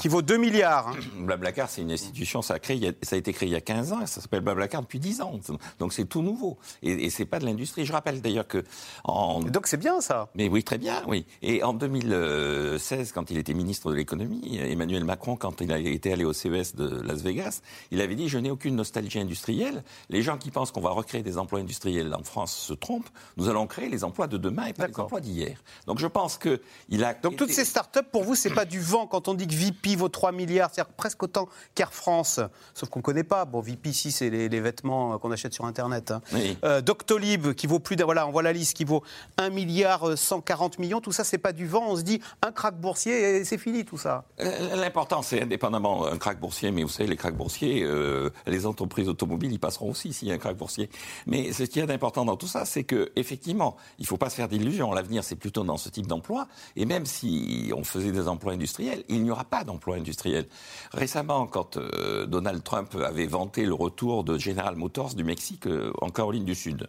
[0.00, 0.88] qui vaut 2 milliards.
[0.88, 0.96] Hein.
[1.18, 3.92] Blablacar, c'est une institution, ça a, créé, ça a été créé il y a 15
[3.92, 5.38] ans, ça s'appelle Blablacar depuis 10 ans.
[5.78, 6.58] Donc c'est tout nouveau.
[6.82, 7.84] Et, et c'est pas de l'industrie.
[7.84, 8.62] Je rappelle d'ailleurs que...
[9.04, 9.40] En...
[9.40, 11.26] Donc c'est bien ça Mais oui, très bien, oui.
[11.42, 16.12] Et en 2016, quand il était ministre de l'économie, Emmanuel Macron, quand il a été
[16.12, 19.84] allé au CES de Las Vegas, il avait dit, je n'ai aucune nostalgie industrielle.
[20.10, 23.08] Les gens qui pensent qu'on va recréer des emplois industriels en France se trompent.
[23.36, 25.62] Nous allons créer les emplois de demain et pas les emplois d'hier.
[25.86, 27.14] Donc je pense que il a...
[27.14, 29.96] Donc toutes ces start-up, pour vous, c'est pas du vent quand on dit que VP
[29.96, 32.40] vaut 3 milliards, c'est-à-dire presque autant qu'Air France,
[32.74, 33.44] sauf qu'on ne connaît pas.
[33.44, 36.10] Bon, VP ici, c'est les, vêtements qu'on achète sur Internet.
[36.10, 36.20] Hein.
[36.64, 39.02] Euh, Doctolib, qui vaut plus de, voilà, on voit la liste, qui vaut
[39.38, 41.00] 1 milliard 140 millions.
[41.00, 41.84] Tout ça, c'est pas du vent.
[41.88, 44.24] On se dit un crack boursier et c'est fini tout ça.
[44.40, 48.66] Euh, l'important, c'est indépendamment un crack boursier, mais vous savez, les cracks boursiers, euh, les
[48.66, 50.88] entreprises automobiles, ils passeront aussi s'il y a un crack boursier.
[51.26, 54.30] Mais ce qui est important dans tout ça, c'est que effectivement, il ne faut pas
[54.30, 54.92] se faire d'illusions.
[54.92, 56.48] L'avenir, c'est plutôt dans ce type d'emploi.
[56.76, 60.46] Et même si on faisait des emplois industriels, il n'y aura pas d'emplois industriels.
[60.92, 61.78] Récemment, quand
[62.26, 65.66] Donald Trump avait vanté le retour de General Motors du Mexique
[66.00, 66.88] en Caroline du Sud,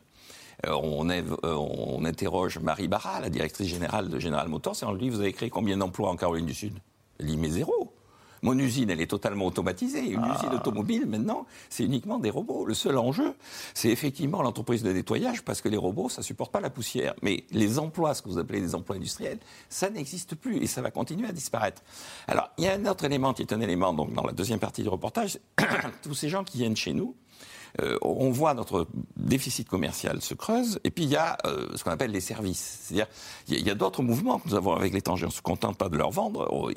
[0.65, 5.01] euh, euh, on, interroge Marie Barra, la directrice générale de General Motors, et on lui
[5.01, 6.73] dit Vous avez créé combien d'emplois en Caroline du Sud?
[7.20, 7.93] Mais zéro.
[8.43, 10.05] Mon usine, elle est totalement automatisée.
[10.05, 10.36] Une ah.
[10.36, 12.66] usine automobile, maintenant, c'est uniquement des robots.
[12.66, 13.34] Le seul enjeu,
[13.74, 17.14] c'est effectivement l'entreprise de nettoyage, parce que les robots, ça ne supporte pas la poussière.
[17.22, 19.39] Mais les emplois, ce que vous appelez des emplois industriels,
[19.70, 21.82] ça n'existe plus et ça va continuer à disparaître.
[22.28, 24.59] Alors, il y a un autre élément qui est un élément, donc, dans la deuxième
[24.59, 25.39] partie du reportage,
[26.03, 27.16] tous ces gens qui viennent chez nous,
[27.82, 31.84] euh, on voit notre déficit commercial se creuse, et puis il y a euh, ce
[31.84, 32.82] qu'on appelle les services.
[32.84, 33.07] C'est-à-dire,
[33.47, 35.26] il y a, d'autres mouvements que nous avons avec l'étranger.
[35.26, 36.71] On ne se contente pas de leur vendre.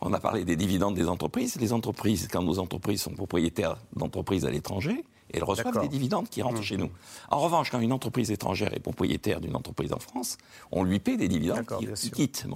[0.00, 1.56] On a parlé des dividendes des entreprises.
[1.56, 6.42] Les entreprises, quand nos entreprises sont propriétaires d'entreprises à l'étranger, elles reçoivent des dividendes qui
[6.42, 6.64] rentrent mmh.
[6.64, 6.90] chez nous.
[7.30, 10.36] En revanche, quand une entreprise étrangère est propriétaire d'une entreprise en France,
[10.70, 11.66] on lui paie des dividendes
[11.96, 12.46] qui, quittent.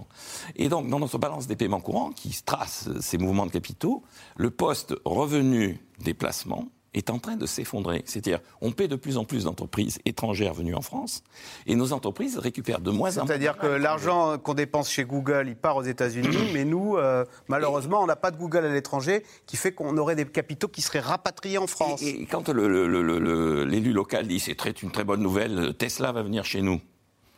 [0.56, 4.02] Et donc, dans notre balance des paiements courants, qui trace ces mouvements de capitaux,
[4.36, 8.02] le poste revenu déplacement est en train de s'effondrer.
[8.06, 11.22] C'est-à-dire, on paie de plus en plus d'entreprises étrangères venues en France,
[11.66, 13.26] et nos entreprises récupèrent de moins en moins.
[13.26, 18.02] C'est-à-dire que l'argent qu'on dépense chez Google, il part aux États-Unis, mais nous, euh, malheureusement,
[18.02, 21.00] on n'a pas de Google à l'étranger, qui fait qu'on aurait des capitaux qui seraient
[21.00, 22.02] rapatriés en France.
[22.02, 26.80] Et, quand l'élu local dit c'est une très bonne nouvelle, Tesla va venir chez nous,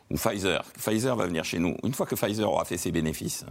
[0.09, 1.75] ou Pfizer, Pfizer va venir chez nous.
[1.83, 3.45] Une fois que Pfizer aura fait ses bénéfices,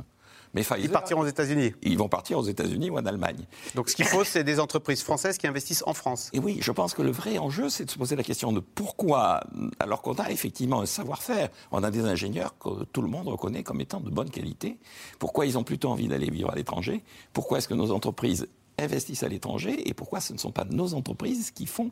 [0.54, 1.74] mais ils partiront aux États-Unis.
[1.82, 3.44] Ils vont partir aux États-Unis ou en Allemagne.
[3.74, 6.30] Donc ce qu'il faut, c'est des entreprises françaises qui investissent en France.
[6.32, 8.60] Et oui, je pense que le vrai enjeu, c'est de se poser la question de
[8.60, 9.40] pourquoi,
[9.78, 13.62] alors qu'on a effectivement un savoir-faire, on a des ingénieurs que tout le monde reconnaît
[13.62, 14.78] comme étant de bonne qualité,
[15.18, 17.02] pourquoi ils ont plutôt envie d'aller vivre à l'étranger?
[17.32, 18.48] Pourquoi est-ce que nos entreprises
[18.78, 19.88] investissent à l'étranger?
[19.88, 21.90] Et pourquoi ce ne sont pas nos entreprises qui font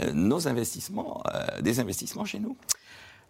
[0.00, 2.56] euh, nos investissements, euh, des investissements chez nous?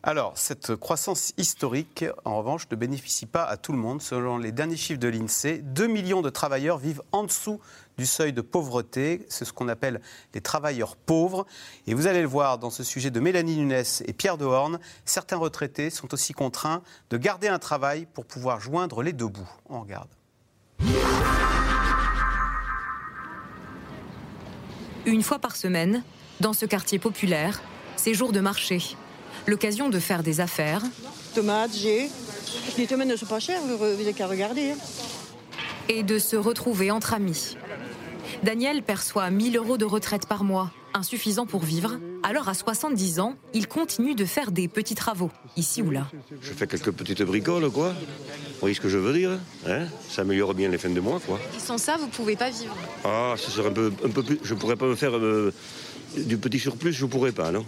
[0.03, 4.01] Alors, cette croissance historique, en revanche, ne bénéficie pas à tout le monde.
[4.01, 7.61] Selon les derniers chiffres de l'INSEE, 2 millions de travailleurs vivent en dessous
[7.99, 9.27] du seuil de pauvreté.
[9.29, 10.01] C'est ce qu'on appelle
[10.33, 11.47] les travailleurs pauvres.
[11.87, 15.37] Et vous allez le voir dans ce sujet de Mélanie Nunes et Pierre Dehorne, certains
[15.37, 19.51] retraités sont aussi contraints de garder un travail pour pouvoir joindre les deux bouts.
[19.69, 20.09] On regarde.
[25.05, 26.03] Une fois par semaine,
[26.41, 27.61] dans ce quartier populaire,
[27.97, 28.97] c'est jour de marché
[29.47, 30.83] l'occasion de faire des affaires.
[31.35, 32.11] Tomates, j'ai.
[32.79, 34.73] Les tomates ne sont pas chères, vous n'avez qu'à regarder.
[34.73, 34.77] Hein.
[35.89, 37.57] Et de se retrouver entre amis.
[38.43, 41.99] Daniel perçoit 1000 euros de retraite par mois, insuffisant pour vivre.
[42.23, 46.09] Alors à 70 ans, il continue de faire des petits travaux, ici ou là.
[46.41, 47.91] Je fais quelques petites bricoles, quoi.
[47.91, 51.21] Vous voyez ce que je veux dire hein Ça améliore bien les fins de mois,
[51.27, 51.39] quoi.
[51.57, 54.39] Et sans ça, vous pouvez pas vivre Ah, ce serait un peu, un peu plus...
[54.43, 55.53] Je pourrais pas me faire euh,
[56.17, 57.65] du petit surplus, je pourrais pas, non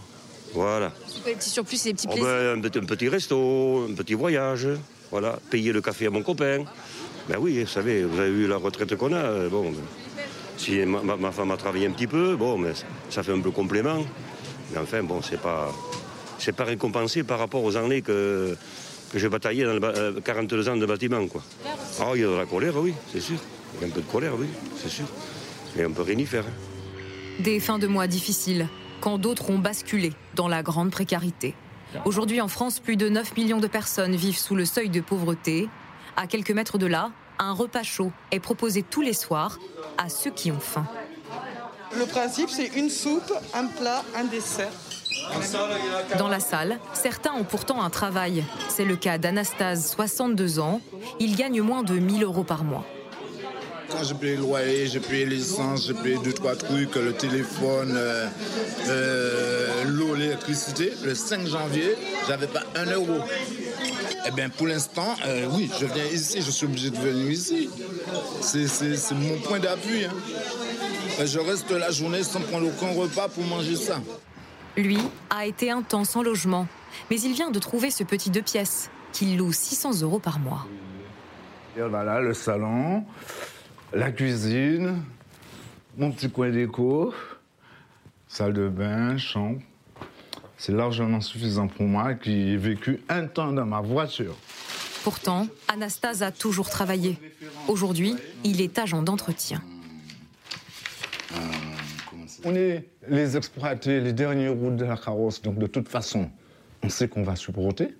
[0.55, 0.92] voilà.
[1.26, 4.68] Les petits surplus, des petits oh, plaisirs ben, un, petit resto, un petit voyage,
[5.11, 5.38] voilà.
[5.50, 6.64] Payer le café à mon copain.
[7.28, 9.16] Ben oui, vous savez, vous avez vu la retraite qu'on a.
[9.16, 9.80] Euh, bon, ben,
[10.57, 12.72] si ma, femme a travaillé un petit peu, bon, mais
[13.11, 14.05] ça fait un peu complément.
[14.72, 15.72] Mais enfin, bon, c'est pas,
[16.38, 18.57] c'est pas récompensé par rapport aux années que,
[19.12, 21.42] que j'ai bataillé dans le, 42 euh, ans de bâtiment, quoi.
[22.00, 23.36] Ah, il y a de la colère, oui, c'est sûr.
[23.74, 24.46] Il y a un peu de colère, oui,
[24.82, 25.07] c'est sûr.
[25.76, 26.44] Mais on peut rien y faire.
[26.46, 27.42] Hein.
[27.42, 28.68] Des fins de mois difficiles
[29.03, 31.55] quand d'autres ont basculé dans la grande précarité.
[32.07, 35.68] Aujourd'hui en France, plus de 9 millions de personnes vivent sous le seuil de pauvreté.
[36.16, 39.59] À quelques mètres de là, un repas chaud est proposé tous les soirs
[39.98, 40.86] à ceux qui ont faim.
[41.98, 44.72] Le principe, c'est une soupe, un plat, un dessert.
[46.16, 48.44] Dans la salle, certains ont pourtant un travail.
[48.68, 50.80] C'est le cas d'Anastase, 62 ans.
[51.20, 52.86] Il gagne moins de 1000 euros par mois.
[53.93, 57.95] Quand j'ai payé le loyer, j'ai payé l'essence, j'ai payé deux, trois trucs, le téléphone,
[57.97, 58.28] euh,
[58.88, 63.18] euh, l'eau, l'électricité, le 5 janvier, j'avais pas un euro.
[64.26, 67.68] Eh bien, pour l'instant, euh, oui, je viens ici, je suis obligé de venir ici.
[68.40, 70.05] C'est mon point d'appui.
[70.05, 71.24] Hein.
[71.24, 74.01] Je reste la journée sans prendre aucun repas pour manger ça.
[74.76, 76.66] Lui a été un temps sans logement,
[77.11, 80.66] mais il vient de trouver ce petit deux pièces qu'il loue 600 euros par mois.
[81.76, 83.05] voilà, le salon,
[83.95, 85.03] la cuisine,
[85.97, 87.12] mon petit coin d'écho,
[88.26, 89.61] salle de bain, chambre.
[90.57, 94.36] C'est largement suffisant pour moi qui ai vécu un temps dans ma voiture.
[95.03, 97.18] Pourtant, Anastase a toujours travaillé.
[97.66, 98.14] Aujourd'hui,
[98.45, 99.61] il est agent d'entretien.
[102.45, 106.30] On est les exploités, les derniers routes de la carrosse, donc de toute façon,
[106.82, 107.95] on sait qu'on va supporter.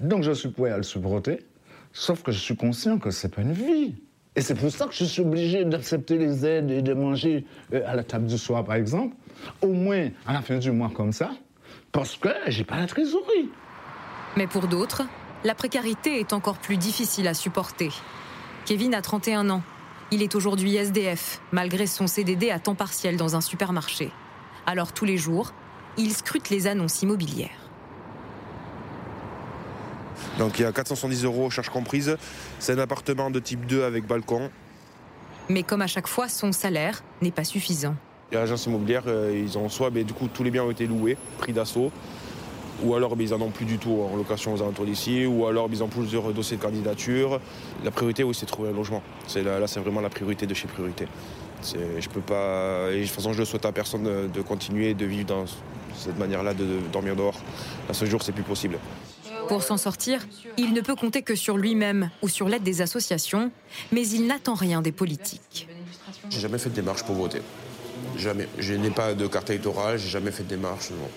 [0.00, 1.38] Donc je suis prêt à le supporter,
[1.92, 3.94] sauf que je suis conscient que c'est pas une vie.
[4.38, 7.82] Et c'est pour ça que je suis obligé d'accepter les aides et de manger euh,
[7.88, 9.16] à la table du soir, par exemple,
[9.62, 11.32] au moins à la fin du mois comme ça,
[11.90, 13.50] parce que j'ai pas la trésorerie.
[14.36, 15.02] Mais pour d'autres,
[15.42, 17.90] la précarité est encore plus difficile à supporter.
[18.64, 19.62] Kevin a 31 ans.
[20.12, 24.12] Il est aujourd'hui SDF, malgré son CDD à temps partiel dans un supermarché.
[24.66, 25.52] Alors tous les jours,
[25.96, 27.67] il scrute les annonces immobilières.
[30.38, 32.16] Donc il y a 470 euros, charge comprise.
[32.60, 34.50] C'est un appartement de type 2 avec balcon.
[35.48, 37.96] Mais comme à chaque fois, son salaire n'est pas suffisant.
[38.30, 41.16] L'agence immobilière, euh, ils ont soit ben, du coup tous les biens ont été loués,
[41.38, 41.90] pris d'assaut,
[42.84, 45.68] ou alors ils en ont plus du tout en location aux alentours d'ici, ou alors
[45.72, 47.40] ils ont plusieurs dossiers de candidature.
[47.82, 49.02] La priorité, oui, c'est de trouver un logement.
[49.34, 51.08] Là, là c'est vraiment la priorité de chez priorité.
[51.64, 52.90] Je peux pas.
[52.92, 55.44] Et de toute façon, je ne souhaite à personne de continuer de vivre dans
[55.96, 57.34] cette manière-là, de dormir dehors.
[57.88, 58.78] À ce jour, c'est plus possible.
[59.48, 60.26] Pour s'en sortir,
[60.56, 63.50] il ne peut compter que sur lui-même ou sur l'aide des associations,
[63.92, 65.68] mais il n'attend rien des politiques.
[66.30, 67.40] J'ai jamais fait de démarche pour voter.
[68.16, 70.90] Je n'ai pas de carte électorale, j'ai jamais fait de démarche.
[70.90, 71.08] Non.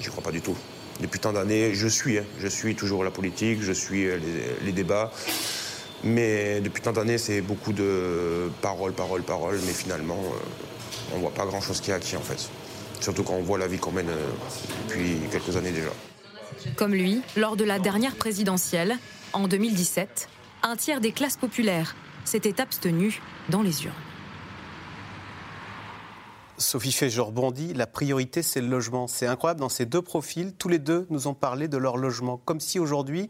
[0.00, 0.56] J'y crois pas du tout.
[1.00, 2.24] Depuis tant d'années, je suis, hein.
[2.38, 4.18] je suis toujours la politique, je suis euh,
[4.64, 5.10] les, débats.
[6.04, 11.20] Mais depuis tant d'années, c'est beaucoup de paroles, paroles, paroles, mais finalement, euh, on ne
[11.22, 12.48] voit pas grand-chose qui est acquis en fait.
[13.00, 14.30] Surtout quand on voit la vie qu'on mène euh,
[14.86, 15.90] depuis quelques années déjà.
[16.76, 18.96] Comme lui, lors de la dernière présidentielle,
[19.32, 20.28] en 2017,
[20.62, 21.94] un tiers des classes populaires
[22.24, 23.94] s'était abstenu dans les urnes.
[26.56, 29.06] Sophie fait, je rebondis, la priorité c'est le logement.
[29.08, 32.40] C'est incroyable, dans ces deux profils, tous les deux nous ont parlé de leur logement.
[32.44, 33.28] Comme si aujourd'hui,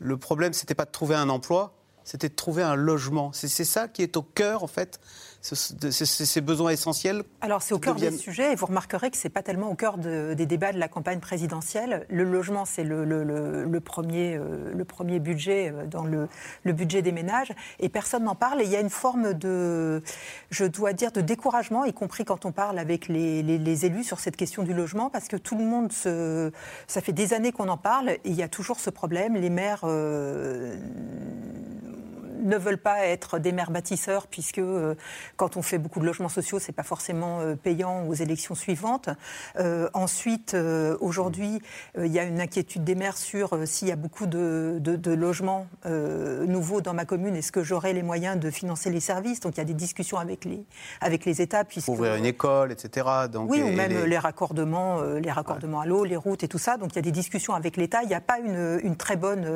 [0.00, 3.32] le problème c'était pas de trouver un emploi, c'était de trouver un logement.
[3.32, 5.00] C'est ça qui est au cœur en fait
[5.44, 9.32] ces besoins essentiels Alors c'est au cœur des sujets et vous remarquerez que ce n'est
[9.32, 12.06] pas tellement au cœur des débats de la campagne présidentielle.
[12.08, 16.28] Le logement, c'est le, premier, euh, le premier budget euh, dans le,
[16.72, 18.62] budget des ménages et personne n'en parle.
[18.62, 20.02] Et il y a une forme de,
[20.50, 24.36] je dois dire, de découragement, y compris quand on parle avec les, élus sur cette
[24.36, 26.50] question du logement, parce que tout le monde, se,
[26.86, 29.34] ça fait des années qu'on en parle et il y a toujours ce problème.
[29.36, 29.80] Les maires...
[29.84, 30.76] Euh,
[32.44, 34.94] ne veulent pas être des maires bâtisseurs, puisque euh,
[35.36, 39.08] quand on fait beaucoup de logements sociaux, c'est pas forcément euh, payant aux élections suivantes.
[39.58, 40.56] Euh, ensuite,
[41.00, 41.60] aujourd'hui,
[41.98, 44.80] il y a une inquiétude des maires sur s'il y a beaucoup de,
[45.14, 49.40] logements nouveaux dans ma commune, est-ce que j'aurai les moyens de financer les services?
[49.40, 50.64] Donc il y a des discussions avec les,
[51.00, 51.64] avec les États.
[51.64, 53.06] Puisque, Ouvrir une école, etc.
[53.32, 56.76] Donc, oui, ou même les, raccordements, les raccordements à l'eau, les routes et tout ça.
[56.76, 58.02] Donc il y a des discussions avec l'État.
[58.02, 59.46] Il n'y a pas une, une très bonne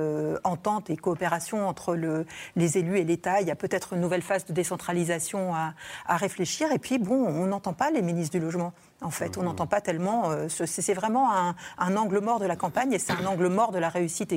[0.44, 2.24] entente et coopération entre le,
[2.56, 3.40] les élus et l'État.
[3.40, 5.74] Il y a peut-être une nouvelle phase de décentralisation à,
[6.08, 6.72] réfléchir.
[6.72, 8.72] Et puis, bon, on n'entend pas les ministres du logement.
[9.00, 10.30] En fait, on n'entend pas tellement.
[10.30, 13.70] Euh, c'est vraiment un, un, angle mort de la campagne et c'est un angle mort
[13.70, 14.32] de la réussite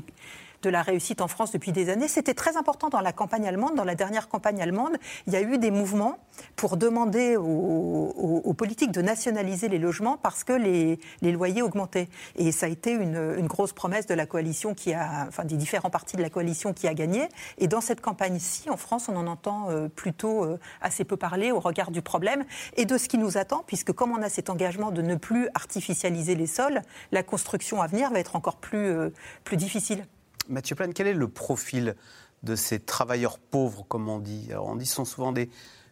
[0.61, 2.07] de la réussite en France depuis des années.
[2.07, 3.75] C'était très important dans la campagne allemande.
[3.75, 4.97] Dans la dernière campagne allemande,
[5.27, 6.19] il y a eu des mouvements
[6.55, 12.09] pour demander aux, politiques de nationaliser les logements parce que les, loyers augmentaient.
[12.35, 15.89] Et ça a été une, grosse promesse de la coalition qui a, enfin des différents
[15.89, 17.27] partis de la coalition qui a gagné.
[17.57, 21.51] Et dans cette campagne-ci, en France, on en entend euh, plutôt euh, assez peu parler
[21.51, 22.45] au regard du problème
[22.77, 25.49] et de ce qui nous attend, puisque comme on a cet engagement de ne plus
[25.53, 26.81] artificialiser les sols,
[27.11, 29.09] la construction à venir va être encore plus, euh,
[29.43, 30.05] plus difficile.
[30.49, 31.95] Mathieu Plane, quel est le profil
[32.43, 34.49] de ces travailleurs pauvres, comme on dit?
[34.59, 35.49] On dit ce sont souvent des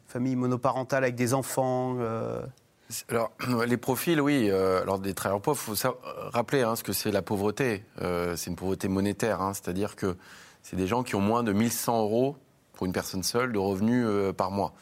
[0.07, 1.97] familles monoparentales avec des enfants.
[1.99, 2.41] Euh.
[3.09, 3.31] Alors,
[3.67, 4.49] les profils, oui.
[4.49, 5.97] Euh, alors, des travailleurs pauvres, il faut
[6.31, 7.83] rappeler hein, ce que c'est la pauvreté.
[8.01, 10.17] Euh, c'est une pauvreté monétaire, hein, c'est-à-dire que
[10.63, 12.35] c'est des gens qui ont moins de 1100 euros
[12.73, 14.73] pour une personne seule de revenus par mois.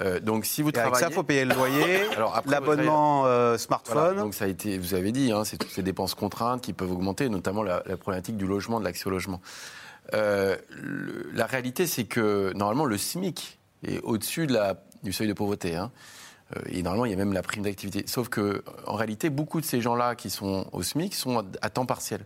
[0.00, 2.00] Euh, donc si vous travaillez, avec ça, il faut payer le loyer,
[2.46, 4.16] l'abonnement euh, smartphone.
[4.18, 6.90] donc ça a été, vous avez dit, hein, c'est toutes ces dépenses contraintes qui peuvent
[6.90, 9.40] augmenter, notamment la, problématique du logement, de l'accès au logement.
[10.12, 10.56] Euh,
[11.32, 14.58] la réalité, c'est que normalement le SMIC est au-dessus de
[15.02, 15.76] du seuil de pauvreté.
[15.76, 15.90] hein.
[16.56, 18.04] Euh, Et normalement, il y a même la prime d'activité.
[18.06, 21.70] Sauf que, en réalité, beaucoup de ces gens-là qui sont au SMIC sont à- à
[21.70, 22.24] temps partiel.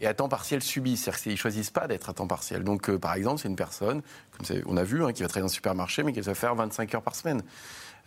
[0.00, 2.62] Et à temps partiel subi, c'est-à-dire qu'ils ne choisissent pas d'être à temps partiel.
[2.62, 4.02] Donc, euh, par exemple, c'est une personne,
[4.36, 6.54] comme on a vu, hein, qui va travailler dans un supermarché, mais qui va faire
[6.54, 7.42] 25 heures par semaine.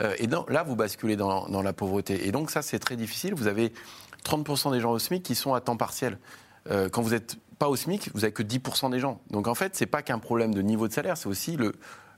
[0.01, 2.27] Euh, et là, vous basculez dans, la pauvreté.
[2.27, 3.33] Et donc, ça, c'est très difficile.
[3.33, 3.73] Vous avez
[4.25, 6.19] 30% des gens au SMIC qui sont à temps partiel.
[6.69, 9.19] Euh, quand vous n'êtes pas au SMIC, vous n'avez que 10% des gens.
[9.31, 11.57] Donc, en fait, ce n'est pas qu'un problème de niveau de salaire, c'est aussi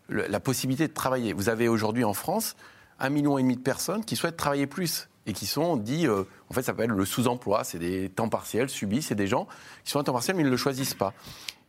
[0.10, 1.34] la possibilité de travailler.
[1.34, 2.56] Vous avez aujourd'hui en France
[3.00, 6.24] un million et demi de personnes qui souhaitent travailler plus et qui sont dit, euh,
[6.50, 7.64] en fait, ça s'appelle le sous-emploi.
[7.66, 9.02] C'est des temps partiels subis.
[9.02, 9.48] C'est des gens
[9.84, 11.14] qui sont à temps partiel mais ils ne le choisissent pas.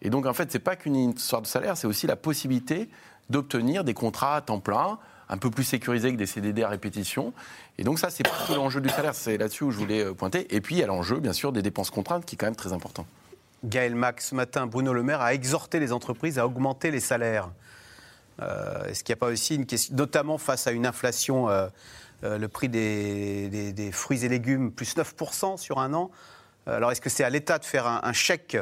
[0.01, 2.89] Et donc, en fait, c'est pas qu'une histoire de salaire, c'est aussi la possibilité
[3.31, 4.99] d'obtenir des contrats à temps plein,
[5.29, 7.33] un peu plus sécurisés que des CDD à répétition.
[7.79, 9.15] Et donc, ça, c'est que l'enjeu du salaire.
[9.15, 10.55] C'est là-dessus où je voulais euh, pointer.
[10.55, 12.57] Et puis, il y a l'enjeu, bien sûr, des dépenses contraintes qui est quand même
[12.57, 13.07] très important.
[13.65, 17.51] Gaël Max, ce matin, Bruno Le Maire a exhorté les entreprises à augmenter les salaires.
[18.41, 21.49] Euh, Est-ce qu'il n'y a pas aussi une question, notamment face à une inflation,
[22.23, 26.11] le prix des, fruits et légumes plus 9% sur un an.
[26.69, 28.57] Euh, Alors est-ce que c'est à l'État de faire un, un chèque,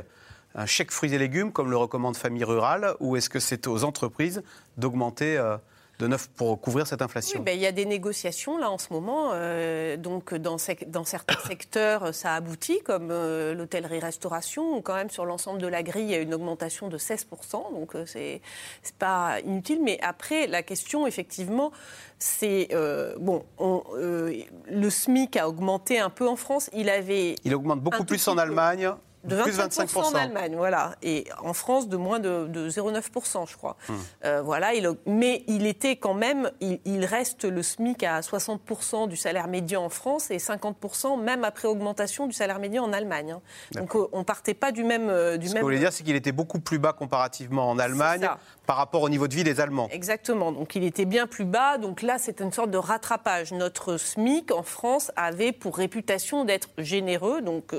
[0.55, 3.85] un chèque fruits et légumes, comme le recommande Famille Rurale, ou est-ce que c'est aux
[3.85, 4.43] entreprises
[4.77, 5.57] d'augmenter euh,
[5.99, 8.79] de 9 pour couvrir cette inflation Oui, ben, il y a des négociations là en
[8.79, 9.31] ce moment.
[9.33, 14.95] euh, donc dans, sec- dans certains secteurs, euh, ça aboutit, comme euh, l'hôtellerie-restauration, où quand
[14.95, 17.25] même sur l'ensemble de la grille, il y a une augmentation de 16%.
[17.73, 18.41] Donc euh, c'est
[18.99, 19.81] pas inutile.
[19.83, 21.73] Mais après, la question, effectivement,
[22.19, 22.69] c'est
[23.19, 26.71] bon, on, le SMIC a augmenté un peu en France.
[26.73, 28.37] Il avait Il augmente beaucoup plus en.
[28.39, 28.91] Allemagne,
[29.27, 30.95] de plus 25%, en Allemagne, voilà.
[31.03, 33.77] Et en France, de moins de, de 0,9%, je crois.
[33.89, 33.97] Hum.
[34.25, 39.09] Euh, voilà, il, mais il était quand même, il, il reste le SMIC à 60%
[39.09, 43.33] du salaire médian en France et 50% même après augmentation du salaire médian en Allemagne.
[43.33, 43.41] hein.
[43.73, 45.09] Donc euh, on partait pas du même...
[45.09, 47.79] euh, Du Ce que vous voulez dire, c'est qu'il était beaucoup plus bas comparativement en
[47.79, 48.29] Allemagne
[48.67, 49.89] par rapport au niveau de vie des Allemands.
[49.93, 50.51] Exactement.
[50.53, 51.79] Donc il était bien plus bas.
[51.79, 53.53] Donc là, c'est une sorte de rattrapage.
[53.53, 57.43] Notre SMIC en France avait pour réputation d'être généreux.
[57.43, 57.75] Donc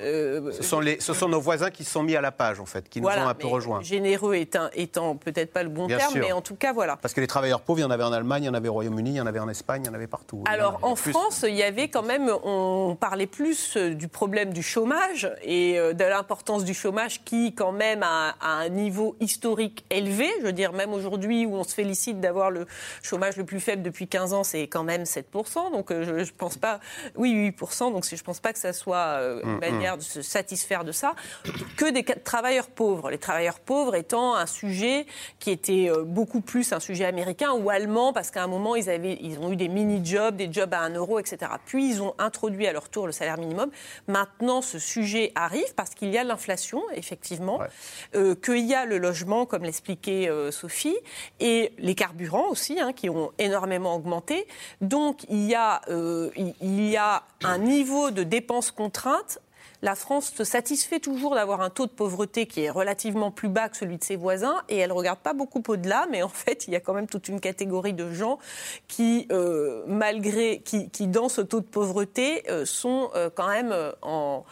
[0.00, 2.60] euh, Ce sont, les, ce sont nos voisins qui se sont mis à la page,
[2.60, 3.82] en fait, qui nous ont un peu rejoints.
[3.82, 6.20] Généreux étant, étant peut-être pas le bon Bien terme, sûr.
[6.22, 6.96] mais en tout cas, voilà.
[6.96, 8.68] Parce que les travailleurs pauvres, il y en avait en Allemagne, il y en avait
[8.68, 10.44] au Royaume-Uni, il y en avait en Espagne, il y en avait partout.
[10.46, 11.10] Alors en plus.
[11.10, 15.78] France, il y avait quand même, on parlait plus euh, du problème du chômage et
[15.78, 20.28] euh, de l'importance du chômage qui quand même a, a un niveau historique élevé.
[20.40, 22.66] Je veux dire, même aujourd'hui où on se félicite d'avoir le
[23.02, 25.72] chômage le plus faible depuis 15 ans, c'est quand même 7%.
[25.72, 26.80] Donc je, je pense pas,
[27.16, 27.92] oui 8%.
[27.92, 30.92] Donc je pense pas que ça soit euh, une Mm, manière de se satisfaire de
[30.92, 31.14] ça.
[31.76, 33.10] Que des travailleurs pauvres.
[33.10, 35.06] Les travailleurs pauvres étant un sujet
[35.38, 38.90] qui était euh, beaucoup plus un sujet américain ou allemand parce qu'à un moment ils
[38.90, 41.52] avaient, ils ont eu des mini-jobs, des jobs à 1 euro, etc.
[41.66, 43.70] Puis ils ont introduit à leur tour le salaire minimum.
[44.08, 47.60] Maintenant, ce sujet arrive parce qu'il y a l'inflation, effectivement,
[48.14, 50.96] euh, qu'il y a le logement, comme l'expliquait euh, Sophie,
[51.40, 54.46] et les carburants aussi, hein, qui ont énormément augmenté.
[54.80, 59.38] Donc il y a, euh, il y a un niveau de dépenses contraintes
[59.84, 63.68] la France se satisfait toujours d'avoir un taux de pauvreté qui est relativement plus bas
[63.68, 66.66] que celui de ses voisins et elle ne regarde pas beaucoup au-delà, mais en fait,
[66.66, 68.38] il y a quand même toute une catégorie de gens
[68.88, 73.72] qui, euh, malgré, qui, qui, dans ce taux de pauvreté, euh, sont euh, quand même
[73.72, 74.44] euh, en.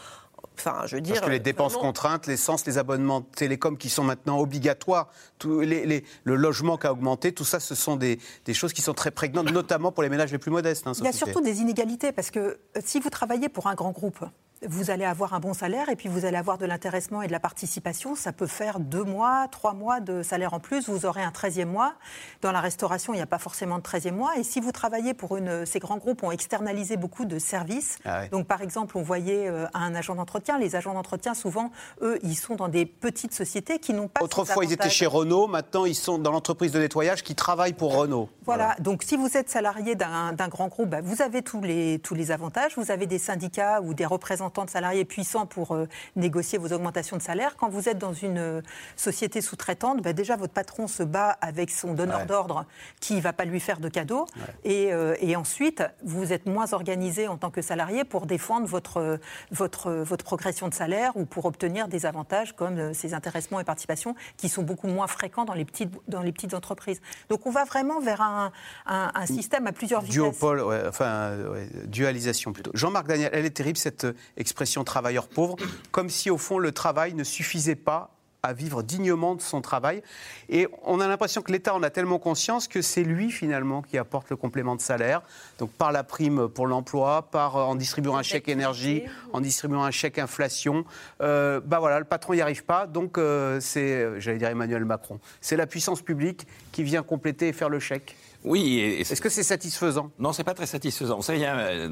[0.58, 1.14] Enfin, je veux dire.
[1.14, 5.08] Parce que les dépenses vraiment- contraintes, l'essence, les abonnements télécoms qui sont maintenant obligatoires,
[5.38, 8.74] tous les- les- le logement qui a augmenté, tout ça, ce sont des, des choses
[8.74, 10.86] qui sont très prégnantes, notamment pour les ménages les plus modestes.
[10.86, 13.92] hein, Il y a surtout des inégalités parce que si vous travaillez pour un grand
[13.92, 14.22] groupe,
[14.66, 17.32] vous allez avoir un bon salaire et puis vous allez avoir de l'intéressement et de
[17.32, 18.14] la participation.
[18.14, 20.88] Ça peut faire deux mois, trois mois de salaire en plus.
[20.88, 21.94] Vous aurez un 13e mois.
[22.40, 24.36] Dans la restauration, il n'y a pas forcément de 13e mois.
[24.36, 25.66] Et si vous travaillez pour une.
[25.66, 27.98] Ces grands groupes ont externalisé beaucoup de services.
[28.04, 28.28] Ah ouais.
[28.28, 30.58] Donc, par exemple, on voyait euh, un agent d'entretien.
[30.58, 34.22] Les agents d'entretien, souvent, eux, ils sont dans des petites sociétés qui n'ont pas.
[34.22, 37.96] Autrefois, ils étaient chez Renault, maintenant, ils sont dans l'entreprise de nettoyage qui travaille pour
[37.96, 38.28] Renault.
[38.44, 41.98] Voilà, donc si vous êtes salarié d'un d'un grand groupe, bah, vous avez tous les,
[41.98, 42.72] tous les avantages.
[42.76, 45.86] Vous avez des syndicats ou des représentants de salariés puissants pour euh,
[46.16, 47.56] négocier vos augmentations de salaire.
[47.56, 48.60] Quand vous êtes dans une euh,
[48.96, 52.26] société sous-traitante, bah, déjà votre patron se bat avec son donneur Ouais.
[52.26, 52.66] d'ordre
[53.00, 54.26] qui ne va pas lui faire de cadeaux.
[54.64, 59.18] Et, euh, et ensuite, vous êtes moins organisé en tant que salarié pour défendre votre,
[59.50, 64.14] votre, votre progression de salaire ou pour obtenir des avantages comme ces intéressements et participations
[64.36, 67.00] qui sont beaucoup moins fréquents dans les petites, dans les petites entreprises.
[67.30, 68.52] Donc on va vraiment vers un,
[68.86, 70.14] un- un système à plusieurs vitesses.
[70.16, 72.70] Duopole, ouais, enfin, ouais, dualisation plutôt.
[72.74, 74.06] Jean-Marc Daniel, elle est terrible cette
[74.42, 75.56] expression travailleur pauvre,
[75.90, 78.10] comme si au fond le travail ne suffisait pas
[78.42, 80.02] à vivre dignement de son travail.
[80.48, 83.98] Et on a l'impression que l'État en a tellement conscience que c'est lui finalement qui
[83.98, 85.22] apporte le complément de salaire,
[85.58, 89.92] donc par la prime pour l'emploi, par en distribuant un chèque énergie, en distribuant un
[89.92, 90.84] chèque inflation.
[91.20, 95.20] Euh, bah voilà, le patron n'y arrive pas, donc euh, c'est, j'allais dire Emmanuel Macron,
[95.40, 98.16] c'est la puissance publique qui vient compléter et faire le chèque.
[98.44, 98.78] Oui.
[98.80, 100.10] Est-ce que c'est satisfaisant?
[100.18, 101.16] Non, c'est pas très satisfaisant.
[101.16, 101.88] Vous savez, il y, a, un-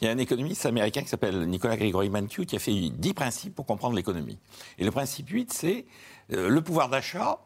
[0.00, 3.14] il y a un économiste américain qui s'appelle Nicolas Gregory Mankiw qui a fait 10
[3.14, 4.38] principes pour comprendre l'économie.
[4.78, 5.86] Et le principe 8, c'est
[6.32, 7.38] euh, le pouvoir d'achat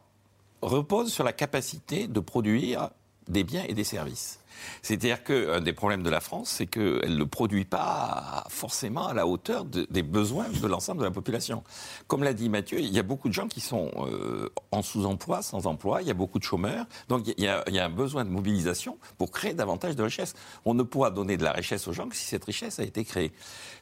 [0.62, 2.90] repose sur la capacité de produire
[3.28, 4.37] des biens et des services.
[4.82, 9.26] C'est-à-dire qu'un des problèmes de la France, c'est qu'elle ne produit pas forcément à la
[9.26, 11.62] hauteur de- des besoins de l'ensemble de la population.
[12.06, 15.42] Comme l'a dit Mathieu, il y a beaucoup de gens qui sont euh, en sous-emploi,
[15.42, 16.86] sans emploi, il y a beaucoup de chômeurs.
[17.08, 20.02] Donc il y, a, il y a un besoin de mobilisation pour créer davantage de
[20.02, 20.34] richesse.
[20.64, 23.04] On ne pourra donner de la richesse aux gens que si cette richesse a été
[23.04, 23.32] créée.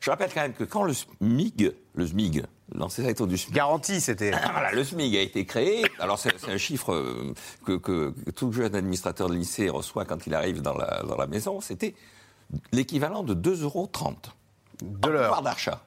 [0.00, 2.44] Je rappelle quand même que quand le SMIG, le SMIG,
[2.74, 3.54] l'ancien titre du SMIG.
[3.54, 4.30] Garantie, c'était.
[4.30, 5.84] Voilà, le SMIG a été créé.
[5.98, 7.32] Alors, c'est un chiffre euh,
[7.64, 11.16] que, que- que tout jeune administrateur de lycée reçoit quand il arrive dans la, dans
[11.16, 11.60] la maison.
[11.60, 11.94] C'était
[12.72, 13.90] l'équivalent de 2,30 euros.
[14.82, 15.82] De pouvoir d'achat.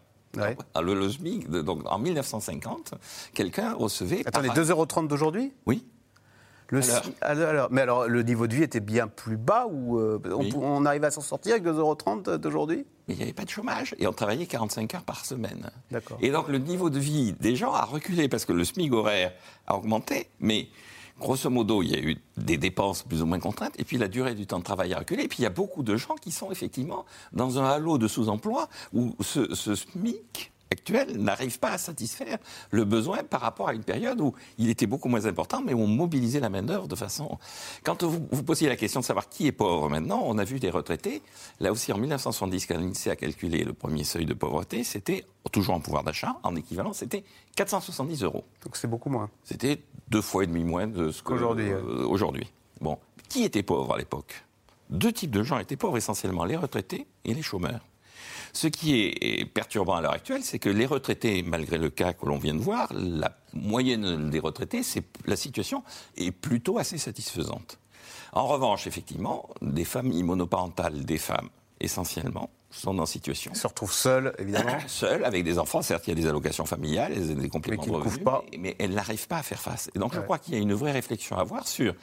[0.73, 2.93] Ah, Le, le SMIG, de- donc, en 1950,
[3.33, 4.21] quelqu'un recevait.
[4.25, 5.53] Attendez, par- 2,30 euros d'aujourd'hui?
[5.65, 5.85] Oui.
[6.71, 9.97] Le, Alors si- alors- mais alors, le niveau de vie était bien plus bas ou
[9.99, 10.53] euh, on, Oui.
[10.55, 12.85] on arrive à s'en sortir avec 2,30 euros d'aujourd'hui?
[13.07, 15.71] Mais il n'y avait pas de chômage et on travaillait 45 heures par semaine.
[15.89, 16.17] D'accord.
[16.21, 19.33] Et donc le niveau de vie des gens a reculé parce que le SMIC horaire
[19.65, 20.67] a augmenté, mais
[21.19, 24.07] grosso modo, il y a eu des dépenses plus ou moins contraintes, et puis la
[24.07, 26.15] durée du temps de travail a reculé, et puis il y a beaucoup de gens
[26.15, 27.03] qui sont effectivement
[27.33, 32.37] dans un halo de sous-emploi où ce, ce SMIC actuel n'arrive pas à satisfaire
[32.71, 35.81] le besoin par rapport à une période où il était beaucoup moins important, mais où
[35.81, 37.37] on mobilisait la main-d'œuvre de façon.
[37.83, 40.59] Quand vous vous posiez la question de savoir qui est pauvre maintenant, on a vu
[40.59, 41.21] des retraités.
[41.59, 45.75] Là aussi, en 1970, quand l'INSEE a calculé le premier seuil de pauvreté, c'était toujours
[45.75, 47.23] en pouvoir d'achat, en équivalent, c'était
[47.55, 48.45] 470 euros.
[48.63, 49.29] Donc c'est beaucoup moins.
[49.43, 52.05] C'était deux fois et demi moins de ce Qu'aujourd'hui, qu'aujourd'hui.
[52.05, 52.51] aujourd'hui.
[52.81, 52.97] Bon,
[53.27, 54.45] qui était pauvre à l'époque?
[54.89, 57.81] Deux types de gens étaient pauvres essentiellement, les retraités et les chômeurs.
[58.53, 62.25] Ce qui est perturbant à l'heure actuelle, c'est que les retraités, malgré le cas que
[62.25, 65.83] l'on vient de voir, la moyenne des retraités, c'est la situation
[66.17, 67.79] est plutôt assez satisfaisante.
[68.33, 73.53] En revanche, effectivement, des familles monoparentales, des femmes essentiellement, sont dans situation.
[73.53, 74.77] Se retrouvent seules, évidemment.
[74.87, 75.81] Seules, avec des enfants.
[75.81, 78.43] Certes, il y a des allocations familiales, des compléments qui de ne revenus, pas.
[78.51, 79.89] mais, mais elles n'arrivent pas à faire face.
[79.95, 81.95] Et donc, je crois qu'il y a une vraie réflexion à avoir sur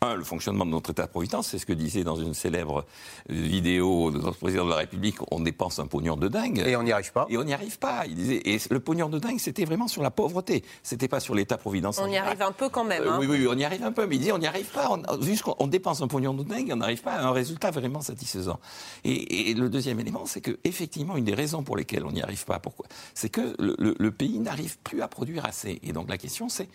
[0.00, 2.84] un, le fonctionnement de notre État-providence, c'est ce que disait dans une célèbre
[3.28, 6.62] vidéo de notre président de la République, on dépense un pognon de dingue.
[6.66, 7.26] Et on n'y arrive pas.
[7.28, 8.06] Et on n'y arrive pas.
[8.06, 10.64] Il disait, et le pognon de dingue, c'était vraiment sur la pauvreté.
[10.82, 11.98] C'était pas sur l'État-providence.
[11.98, 13.02] en On y arrive un peu quand même.
[13.02, 13.16] Euh, hein.
[13.20, 14.88] oui, oui, oui, on y arrive un peu, mais il dit on n'y arrive pas.
[14.90, 17.32] On, vu ce qu'on on dépense un pognon de dingue, on n'arrive pas à un
[17.32, 18.60] résultat vraiment satisfaisant.
[19.04, 22.22] Et, et le deuxième élément, c'est que effectivement, une des raisons pour lesquelles on n'y
[22.22, 25.80] arrive pas, pourquoi C'est que le, le- le pays n'arrive plus à produire assez.
[25.82, 26.68] Et donc la question, c'est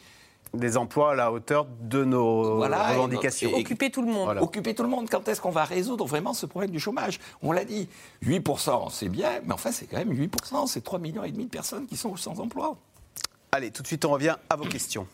[0.53, 3.49] Des emplois à la hauteur de nos voilà, revendications.
[3.49, 4.25] et- et- Occuper tout le monde.
[4.25, 4.43] Voilà.
[4.43, 5.09] Occuper tout le monde.
[5.09, 7.19] Quand est-ce qu'on va résoudre vraiment ce problème du chômage?
[7.41, 7.89] On l'a dit,
[8.21, 10.67] 8%, c'est bien, mais enfin, c'est quand même 8%.
[10.67, 12.75] C'est 3,5 millions et demi de personnes qui sont sans emploi.
[13.51, 15.07] Allez, tout de suite, on revient à vos questions.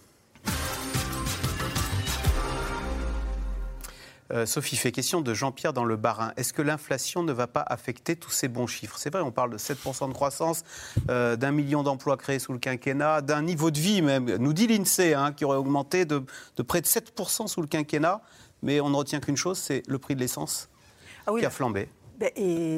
[4.32, 6.34] Euh, Sophie fait question de Jean-Pierre dans le Barin.
[6.38, 8.98] Est-ce que l'inflation ne va pas affecter tous ces bons chiffres?
[8.98, 10.64] C'est vrai, on parle de 7% de croissance,
[11.10, 14.68] euh, d'un million d'emplois créés sous le quinquennat, d'un niveau de vie même, nous dit
[14.68, 16.24] l'INSEE, hein, qui aurait augmenté de,
[16.58, 18.22] de près de 7% sous le quinquennat.
[18.62, 20.70] Mais on ne retient qu'une chose, c'est le prix de l'essence
[21.26, 21.90] Ah oui, qui a flambé.
[22.20, 22.78] Ben, Et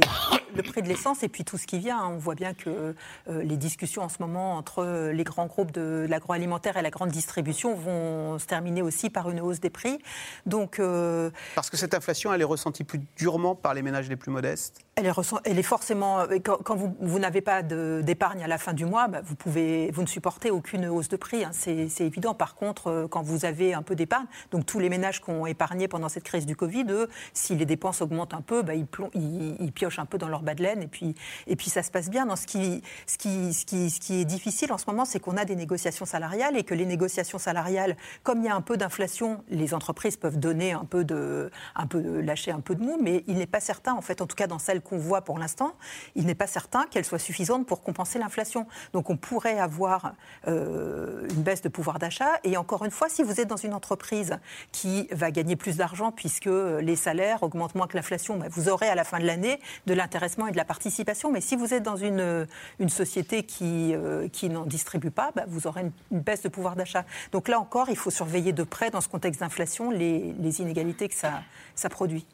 [0.55, 2.05] le prix de l'essence et puis tout ce qui vient.
[2.05, 2.93] On voit bien que
[3.29, 7.09] euh, les discussions en ce moment entre les grands groupes de l'agroalimentaire et la grande
[7.09, 9.97] distribution vont se terminer aussi par une hausse des prix.
[10.45, 14.15] Donc, euh, Parce que cette inflation, elle est ressentie plus durement par les ménages les
[14.17, 14.81] plus modestes?
[14.95, 16.19] Elle est, ressent- elle est forcément.
[16.19, 19.35] euh, Quand, quand vous, vous n'avez pas d'épargne à la fin du mois, bah, vous,
[19.35, 21.43] pouvez, vous ne supportez aucune hausse de prix.
[21.45, 21.51] hein.
[21.53, 22.33] C'est évident.
[22.35, 25.45] Par contre, euh, quand vous avez un peu d'épargne, donc tous les ménages qui ont
[25.47, 28.85] épargné pendant cette crise du Covid, eux, si les dépenses augmentent un peu, bah, ils,
[28.85, 31.15] plon- ils- ils piochent un peu dans leur bas de laine et puis,
[31.47, 32.25] et puis ça se passe bien.
[32.25, 35.19] Dans ce, qui, ce, qui, ce, qui, ce qui est difficile en ce moment, c'est
[35.19, 38.61] qu'on a des négociations salariales et que les négociations salariales, comme il y a un
[38.61, 42.83] peu d'inflation, les entreprises peuvent donner un peu de, un peu lâcher un peu de
[42.83, 45.21] mou, mais il n'est pas certain, en fait, en tout cas dans celles qu'on voit
[45.21, 45.73] pour l'instant,
[46.15, 48.67] il n'est pas certain qu'elles soient suffisantes pour compenser l'inflation.
[48.93, 50.13] Donc on pourrait avoir
[50.47, 52.31] euh, une baisse de pouvoir d'achat.
[52.43, 54.37] Et encore une fois, si vous êtes dans une entreprise
[54.71, 58.87] qui va gagner plus d'argent puisque les salaires augmentent moins que l'inflation, bah, vous aurez
[58.89, 61.31] à la fin de l'année de l'intéressement et de la participation.
[61.31, 62.47] Mais si vous êtes dans une,
[62.79, 66.49] une société qui, euh, qui n'en distribue pas, bah, vous aurez une, une baisse de
[66.49, 67.05] pouvoir d'achat.
[67.31, 71.07] Donc là encore, il faut surveiller de près, dans ce contexte d'inflation, les, les inégalités
[71.07, 71.41] que ça,
[71.75, 72.25] ça produit.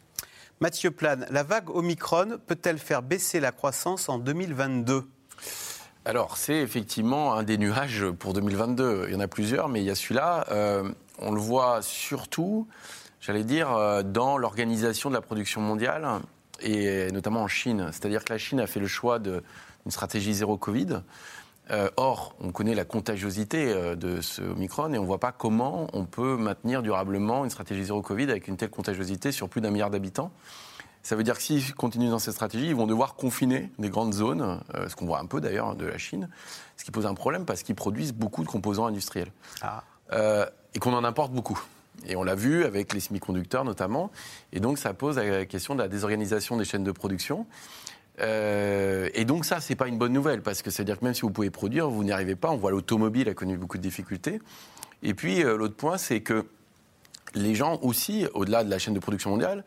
[0.59, 5.07] Mathieu Plane, la vague Omicron peut-elle faire baisser la croissance en 2022
[6.03, 9.05] Alors, c'est effectivement un des nuages pour 2022.
[9.07, 10.47] Il y en a plusieurs, mais il y a celui-là.
[10.49, 12.67] Euh, on le voit surtout,
[13.19, 16.07] j'allais dire, euh, dans l'organisation de la production mondiale,
[16.61, 17.89] et notamment en Chine.
[17.91, 19.41] C'est-à-dire que la Chine a fait le choix d'une
[19.89, 21.01] stratégie zéro Covid.
[21.69, 25.87] Euh, or, on connaît la contagiosité de ce Omicron et on ne voit pas comment
[25.93, 29.71] on peut maintenir durablement une stratégie zéro Covid avec une telle contagiosité sur plus d'un
[29.71, 30.31] milliard d'habitants.
[31.03, 34.13] Ça veut dire que s'ils continuent dans cette stratégie, ils vont devoir confiner des grandes
[34.13, 36.29] zones, ce qu'on voit un peu d'ailleurs de la Chine,
[36.75, 39.31] ce qui pose un problème parce qu'ils produisent beaucoup de composants industriels.
[39.61, 39.83] Ah.
[40.13, 41.59] Euh, et qu'on en importe beaucoup.
[42.05, 44.11] Et on l'a vu avec les semi-conducteurs notamment.
[44.53, 47.45] Et donc ça pose la question de la désorganisation des chaînes de production.
[48.19, 51.21] Euh, et donc ça, c'est pas une bonne nouvelle parce que c'est-à-dire que même si
[51.21, 52.49] vous pouvez produire, vous n'y arrivez pas.
[52.49, 54.39] On voit l'automobile a connu beaucoup de difficultés.
[55.03, 56.45] Et puis euh, l'autre point, c'est que
[57.35, 59.63] les gens aussi, au-delà de la chaîne de production mondiale,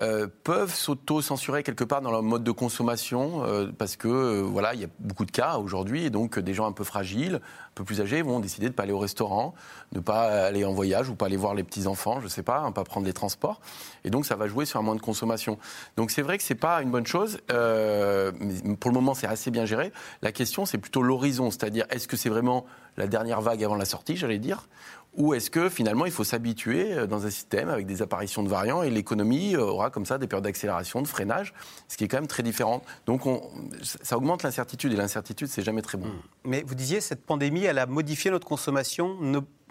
[0.00, 4.72] euh, peuvent s'auto-censurer quelque part dans leur mode de consommation euh, parce que euh, voilà,
[4.72, 7.74] il y a beaucoup de cas aujourd'hui et donc des gens un peu fragiles, un
[7.74, 9.52] peu plus âgés vont décider de ne pas aller au restaurant,
[9.92, 12.30] de ne pas aller en voyage ou pas aller voir les petits enfants, je ne
[12.30, 13.60] sais pas, hein, pas prendre les transports
[14.04, 15.58] et donc ça va jouer sur un moins de consommation.
[15.98, 17.40] Donc c'est vrai que c'est pas une bonne chose.
[17.50, 19.92] mais pour le moment, c'est assez bien géré.
[20.22, 22.64] La question, c'est plutôt l'horizon, c'est-à-dire est-ce que c'est vraiment
[22.96, 24.68] la dernière vague avant la sortie, j'allais dire,
[25.14, 28.48] ou est-ce que finalement il faut s'habituer euh, dans un système avec des apparitions de
[28.48, 31.52] variants et l'économie euh, aura comme ça des périodes d'accélération, de freinage,
[31.88, 32.82] ce qui est quand même très différent.
[33.06, 33.42] Donc on,
[33.82, 36.06] ça augmente l'incertitude et l'incertitude c'est jamais très bon.
[36.06, 36.22] Mmh.
[36.44, 39.16] Mais vous disiez cette pandémie elle a modifié notre consommation.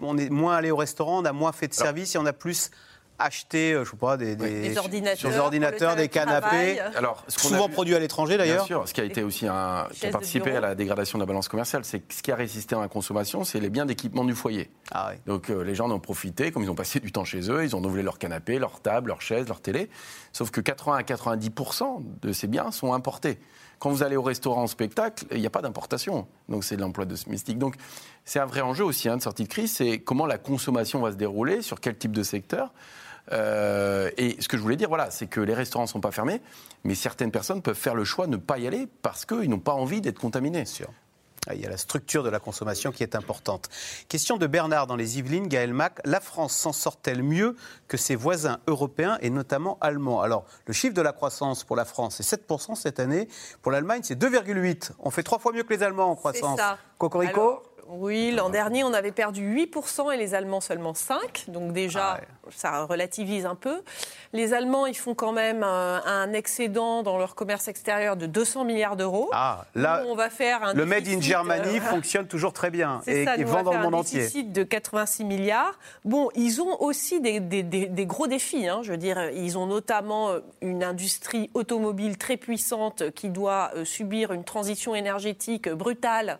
[0.00, 2.32] On est moins allé au restaurant, on a moins fait de services et on a
[2.32, 2.70] plus
[3.22, 6.80] acheter, euh, je sais pas, des, des, ordinateurs, des, ordinateurs, des canapés.
[6.96, 8.66] Alors, souvent produits à l'étranger d'ailleurs.
[8.66, 11.22] Bien sûr, ce qui a été aussi un, qui a participé à la dégradation de
[11.22, 14.24] la balance commerciale, c'est ce qui a résisté à la consommation, c'est les biens d'équipement
[14.24, 14.70] du foyer.
[14.92, 17.50] Ah Donc euh, les gens en ont profité, comme ils ont passé du temps chez
[17.50, 19.88] eux, ils ont renouvelé leur canapé, leur table, leur chaise, leur télé.
[20.32, 21.50] Sauf que 80 à 90
[22.22, 23.38] de ces biens sont importés.
[23.82, 26.28] Quand vous allez au restaurant, au spectacle, il n'y a pas d'importation.
[26.48, 27.58] Donc c'est de l'emploi de domestique.
[27.58, 27.74] Donc
[28.24, 31.10] c'est un vrai enjeu aussi hein, de sortie de crise, c'est comment la consommation va
[31.10, 32.72] se dérouler, sur quel type de secteur.
[33.30, 36.10] Euh, et ce que je voulais dire, voilà, c'est que les restaurants ne sont pas
[36.10, 36.40] fermés,
[36.84, 39.60] mais certaines personnes peuvent faire le choix de ne pas y aller parce qu'ils n'ont
[39.60, 40.64] pas envie d'être contaminés.
[40.64, 40.88] Sûr.
[41.48, 43.68] Ah, il y a la structure de la consommation qui est importante.
[44.08, 45.98] Question de Bernard dans les Yvelines, Gaël Mac.
[46.04, 47.56] La France s'en sort-elle mieux
[47.88, 50.20] que ses voisins européens et notamment allemands?
[50.20, 53.26] Alors, le chiffre de la croissance pour la France, c'est 7% cette année.
[53.60, 54.92] Pour l'Allemagne, c'est 2,8%.
[55.00, 56.60] On fait trois fois mieux que les Allemands en croissance.
[56.60, 56.78] Ça.
[56.98, 57.64] Cocorico?
[57.88, 61.50] Oui, l'an dernier, on avait perdu 8% et les Allemands seulement 5%.
[61.50, 63.82] Donc déjà, ah ça relativise un peu.
[64.32, 68.96] Les Allemands, ils font quand même un, excédent dans leur commerce extérieur de 200 milliards
[68.96, 69.28] d'euros.
[69.32, 73.02] Ah, là, on va faire un le Made in Germany euh, fonctionne toujours très bien
[73.06, 74.20] et, ça, vend dans le monde entier.
[74.20, 75.78] un déficit de 86 milliards.
[76.04, 78.68] Bon, ils ont aussi des, gros défis.
[78.68, 78.80] Hein.
[78.82, 83.84] Je veux dire, ils ont notamment euh, une industrie automobile très puissante qui doit euh,
[83.84, 86.38] subir une transition énergétique brutale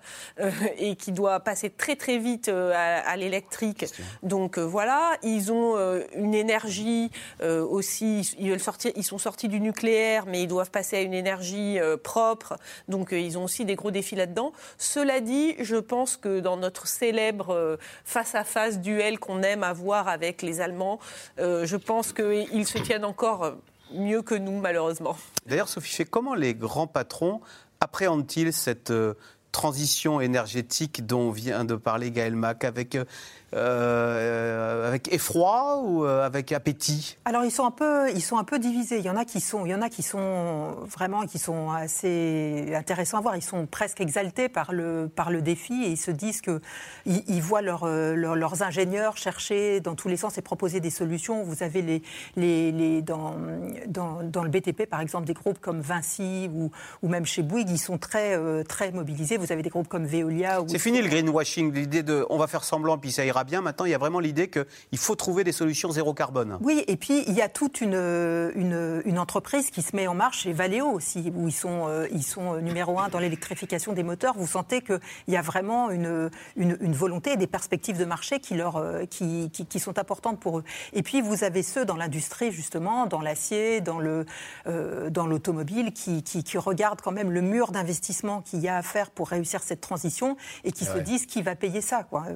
[0.79, 3.85] et qui doit passer très très vite à, l'électrique.
[4.23, 5.77] Donc voilà, ils ont
[6.15, 8.35] une énergie euh, aussi.
[8.39, 12.57] Ils, sont sortis du nucléaire, mais ils doivent passer à une énergie euh, propre.
[12.89, 14.53] Donc, euh, ils ont aussi des gros défis là-dedans.
[14.79, 20.61] Cela dit, je pense que dans notre célèbre face-à-face duel qu'on aime avoir avec les
[20.61, 20.99] Allemands,
[21.39, 23.55] je pense qu'ils se tiennent encore
[23.93, 25.17] mieux que nous, malheureusement.
[25.47, 27.41] D'ailleurs, Sophie, comment les grands patrons
[27.81, 28.93] appréhendent-ils cette
[29.51, 32.97] transition énergétique dont vient de parler Gaël Mac avec
[33.55, 37.19] euh, avec effroi ou euh, avec appétit?
[37.27, 38.99] Alors ils sont un peu, ils sont un peu divisés.
[38.99, 41.71] Il y en a qui sont, il y en a qui sont vraiment, qui sont
[41.71, 43.37] assez intéressants à voir.
[43.37, 46.61] Ils sont presque exaltés par le par le défi et ils se disent que
[47.05, 51.43] ils, voient euh, leurs ingénieurs chercher dans tous les sens et proposer des solutions.
[51.43, 52.03] Vous avez les
[52.37, 53.37] les, les dans,
[53.87, 56.71] dans, dans le BTP par exemple des groupes comme Vinci ou
[57.03, 59.37] ou même chez Bouygues, ils sont très très mobilisés.
[59.37, 60.61] Vous avez des groupes comme Veolia.
[60.69, 63.61] C'est fini le greenwashing, l'idée de on va faire semblant puis ça ira bien.
[63.61, 66.59] Maintenant, il y a vraiment l'idée qu'il faut trouver des solutions zéro carbone.
[66.61, 70.43] Oui, et puis il y a toute une, une, entreprise qui se met en marche,
[70.43, 74.35] chez Valeo aussi, où ils sont, euh, ils sont numéro un dans l'électrification des moteurs.
[74.37, 78.55] Vous sentez qu'il y a vraiment une, une, volonté et des perspectives de marché qui,
[78.55, 80.65] leur, euh, qui, qui, sont importantes pour eux.
[80.93, 84.27] Et puis vous avez ceux dans l'industrie, justement, dans l'acier, dans le,
[84.67, 88.83] euh, dans l'automobile, qui, qui, regardent quand même le mur d'investissement qu'il y a à
[88.83, 92.27] faire pour réussir cette transition et qui se disent qui va payer ça, quoi.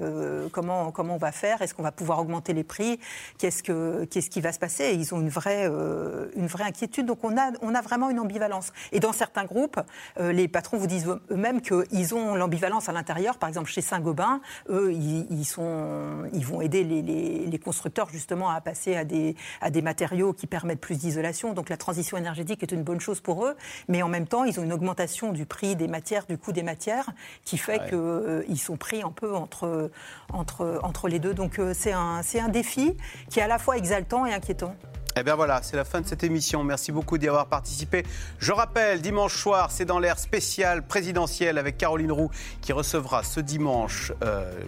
[0.53, 2.99] comment comment on va faire, est-ce qu'on va pouvoir augmenter les prix,
[3.39, 4.85] qu'est-ce, que, qu'est-ce qui va se passer.
[4.85, 7.05] Et ils ont une vraie, euh, une vraie inquiétude.
[7.05, 8.73] Donc on a, on a vraiment une ambivalence.
[8.93, 9.79] Et dans certains groupes,
[10.19, 13.37] euh, les patrons vous disent eux-mêmes qu'ils ont l'ambivalence à l'intérieur.
[13.37, 14.41] Par exemple, chez Saint-Gobain,
[14.71, 19.71] eux, ils, sont, ils vont aider les, les, constructeurs justement à passer à des, à
[19.71, 21.53] des matériaux qui permettent plus d'isolation.
[21.53, 23.57] Donc la transition énergétique est une bonne chose pour eux.
[23.89, 26.63] Mais en même temps, ils ont une augmentation du prix des matières, du coût des
[26.63, 27.11] matières,
[27.45, 29.91] qui fait qu'ils euh, sont pris un peu entre,
[30.33, 31.35] entre, entre les deux.
[31.35, 32.97] Donc euh, c'est un, un défi
[33.31, 34.75] qui est à la fois exaltant et inquiétant.
[35.19, 36.63] Eh bien voilà, c'est la fin de cette émission.
[36.63, 38.05] Merci beaucoup d'y avoir participé.
[38.39, 42.31] Je rappelle, dimanche soir, c'est dans l'air spécial présidentiel avec Caroline Roux
[42.61, 44.13] qui recevra ce dimanche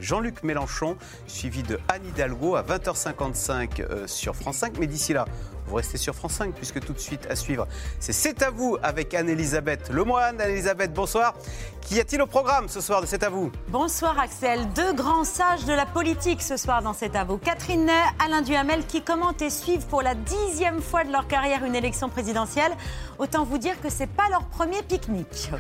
[0.01, 0.97] Jean-Luc Mélenchon,
[1.27, 4.79] suivi de Anne Hidalgo à 20h55 sur France 5.
[4.79, 5.27] Mais d'ici là,
[5.69, 7.67] vous restez sur France 5 puisque tout de suite à suivre,
[8.01, 10.41] c'est C'est à vous avec Anne-Elisabeth Lemoine.
[10.41, 11.35] Anne-Elisabeth, bonsoir.
[11.83, 14.69] Qu'y a-t-il au programme ce soir de C'est à vous Bonsoir Axel.
[14.75, 17.39] Deux grands sages de la politique ce soir dans C'est à vous.
[17.39, 17.93] Catherine Ney,
[18.25, 22.09] Alain Duhamel qui commentent et suivent pour la dixième fois de leur carrière une élection
[22.09, 22.73] présidentielle.
[23.19, 25.51] Autant vous dire que c'est pas leur premier pique-nique.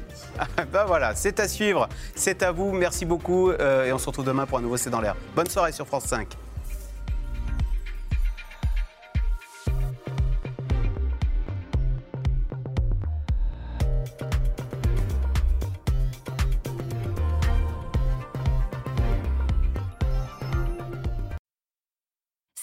[0.72, 1.88] ben voilà, c'est à suivre.
[2.14, 2.72] C'est à vous.
[2.72, 5.16] Merci beaucoup euh, et on se retrouve demain pour un nouveau C'est dans l'air.
[5.34, 6.47] Bonne soirée sur France 5.